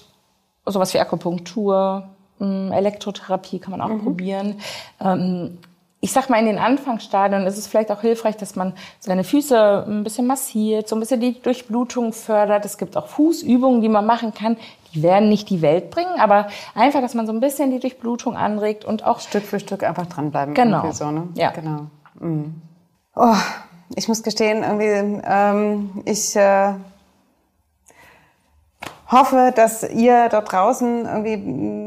sowas 0.66 0.94
wie 0.94 1.02
Akupunktur, 1.02 2.08
ähm, 2.40 2.72
Elektrotherapie 2.72 3.60
kann 3.60 3.78
man 3.78 3.82
auch 3.82 4.02
probieren. 4.02 4.62
Ähm, 5.02 5.58
ich 6.06 6.12
sag 6.12 6.30
mal, 6.30 6.38
in 6.38 6.46
den 6.46 6.60
Anfangsstadien 6.60 7.48
ist 7.48 7.58
es 7.58 7.66
vielleicht 7.66 7.92
auch 7.92 8.02
hilfreich, 8.02 8.38
dass 8.38 8.56
man 8.56 8.74
seine 9.00 9.24
Füße 9.24 9.86
ein 9.88 10.04
bisschen 10.04 10.28
massiert, 10.28 10.88
so 10.88 10.96
ein 10.96 11.00
bisschen 11.00 11.20
die 11.20 11.42
Durchblutung 11.42 12.14
fördert. 12.14 12.64
Es 12.64 12.78
gibt 12.78 12.96
auch 12.96 13.08
Fußübungen, 13.08 13.82
die 13.82 13.90
man 13.90 14.06
machen 14.06 14.32
kann. 14.32 14.56
Die 14.94 15.02
werden 15.02 15.30
nicht 15.30 15.50
die 15.50 15.64
Welt 15.64 15.90
bringen, 15.90 16.20
aber 16.20 16.48
einfach, 16.76 17.02
dass 17.02 17.16
man 17.16 17.26
so 17.26 17.34
ein 17.34 17.40
bisschen 17.40 17.72
die 17.72 17.80
Durchblutung 17.80 18.38
anregt 18.38 18.86
und 18.86 19.04
auch 19.04 19.20
Stück 19.20 19.46
für 19.46 19.60
Stück 19.60 19.82
einfach 19.82 20.06
dranbleiben. 20.06 20.54
Genau. 20.54 20.92
So, 20.92 21.10
ne? 21.10 21.28
Ja. 21.34 21.50
Genau. 21.50 21.88
Mhm. 22.20 22.54
Oh, 23.16 23.34
ich 23.96 24.08
muss 24.08 24.22
gestehen, 24.22 24.62
irgendwie, 24.62 25.24
ähm, 25.26 26.04
ich 26.06 26.36
äh, 26.36 26.74
hoffe, 29.08 29.54
dass 29.56 29.82
ihr 29.82 30.30
dort 30.30 30.52
draußen 30.52 31.06
irgendwie 31.06 31.38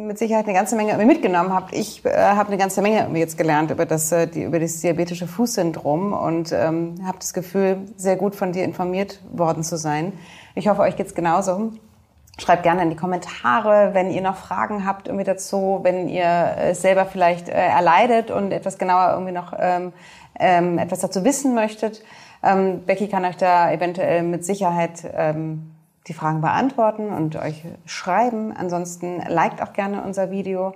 mit 0.09 0.18
Sicherheit 0.18 0.47
eine 0.47 0.55
ganze 0.55 0.75
Menge 0.75 0.97
mitgenommen 1.05 1.55
habt. 1.55 1.73
Ich 1.73 2.05
äh, 2.05 2.11
habe 2.11 2.49
eine 2.49 2.57
ganze 2.57 2.83
Menge 2.83 3.09
jetzt 3.16 3.38
gelernt 3.38 3.71
über 3.71 3.87
das, 3.87 4.11
äh, 4.11 4.27
die, 4.27 4.42
über 4.42 4.59
das 4.59 4.81
diabetische 4.81 5.29
Fußsyndrom 5.29 6.12
und 6.12 6.51
ähm, 6.53 6.97
habe 7.07 7.18
das 7.18 7.33
Gefühl, 7.33 7.83
sehr 7.97 8.16
gut 8.16 8.35
von 8.35 8.53
dir 8.53 8.64
informiert 8.64 9.21
worden 9.31 9.62
zu 9.62 9.77
sein. 9.77 10.12
Ich 10.55 10.66
hoffe, 10.66 10.81
euch 10.81 10.97
geht's 10.97 11.14
genauso. 11.14 11.73
Schreibt 12.38 12.62
gerne 12.62 12.83
in 12.83 12.90
die 12.90 12.97
Kommentare, 12.97 13.90
wenn 13.92 14.11
ihr 14.11 14.23
noch 14.23 14.37
Fragen 14.37 14.87
habt 14.87 15.09
irgendwie 15.09 15.25
dazu, 15.25 15.81
wenn 15.83 16.09
ihr 16.09 16.57
es 16.59 16.83
selber 16.83 17.05
vielleicht 17.05 17.49
äh, 17.49 17.53
erleidet 17.53 18.31
und 18.31 18.53
etwas 18.53 18.79
genauer 18.79 19.12
irgendwie 19.12 19.33
noch 19.33 19.53
ähm, 19.59 19.92
ähm, 20.38 20.79
etwas 20.79 21.01
dazu 21.01 21.25
wissen 21.25 21.55
möchtet. 21.55 22.03
Ähm, 22.42 22.85
Becky 22.87 23.09
kann 23.09 23.25
euch 23.25 23.37
da 23.37 23.71
eventuell 23.71 24.23
mit 24.23 24.44
Sicherheit 24.44 25.03
ähm, 25.14 25.78
die 26.09 26.14
Fragen 26.14 26.40
beantworten 26.40 27.11
und 27.11 27.37
euch 27.37 27.62
schreiben. 27.87 28.55
Ansonsten 28.57 29.23
liked 29.29 29.62
auch 29.62 29.73
gerne 29.73 30.03
unser 30.03 30.31
Video. 30.31 30.75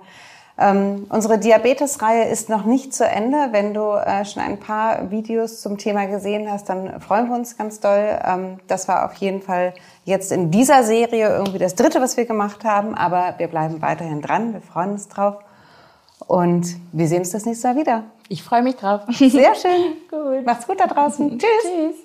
Ähm, 0.55 1.07
unsere 1.09 1.39
Diabetes-Reihe 1.39 2.25
ist 2.25 2.47
noch 2.47 2.63
nicht 2.65 2.93
zu 2.93 3.05
Ende. 3.05 3.49
Wenn 3.51 3.73
du 3.73 3.93
äh, 3.93 4.23
schon 4.23 4.43
ein 4.43 4.59
paar 4.59 5.09
Videos 5.09 5.61
zum 5.61 5.79
Thema 5.79 6.05
gesehen 6.05 6.49
hast, 6.49 6.69
dann 6.69 7.01
freuen 7.01 7.27
wir 7.27 7.35
uns 7.35 7.57
ganz 7.57 7.79
doll. 7.79 8.19
Ähm, 8.23 8.59
das 8.67 8.87
war 8.87 9.05
auf 9.05 9.15
jeden 9.15 9.41
Fall 9.41 9.73
jetzt 10.05 10.31
in 10.31 10.51
dieser 10.51 10.83
Serie 10.83 11.29
irgendwie 11.29 11.57
das 11.57 11.73
dritte, 11.73 12.01
was 12.01 12.17
wir 12.17 12.25
gemacht 12.25 12.63
haben. 12.63 12.93
Aber 12.93 13.33
wir 13.37 13.47
bleiben 13.47 13.81
weiterhin 13.81 14.21
dran. 14.21 14.53
Wir 14.53 14.61
freuen 14.61 14.91
uns 14.91 15.07
drauf. 15.07 15.37
Und 16.27 16.67
wir 16.91 17.07
sehen 17.07 17.19
uns 17.19 17.31
das 17.31 17.45
nächste 17.45 17.69
Mal 17.69 17.75
wieder. 17.77 18.03
ich 18.29 18.43
freue 18.43 18.61
mich 18.61 18.75
drauf. 18.75 19.01
Sehr 19.09 19.55
schön. 19.55 19.97
Gut. 20.09 20.45
Macht's 20.45 20.67
gut 20.67 20.79
da 20.79 20.87
draußen. 20.87 21.29
Tschüss. 21.39 21.63
Tschüss. 21.63 21.95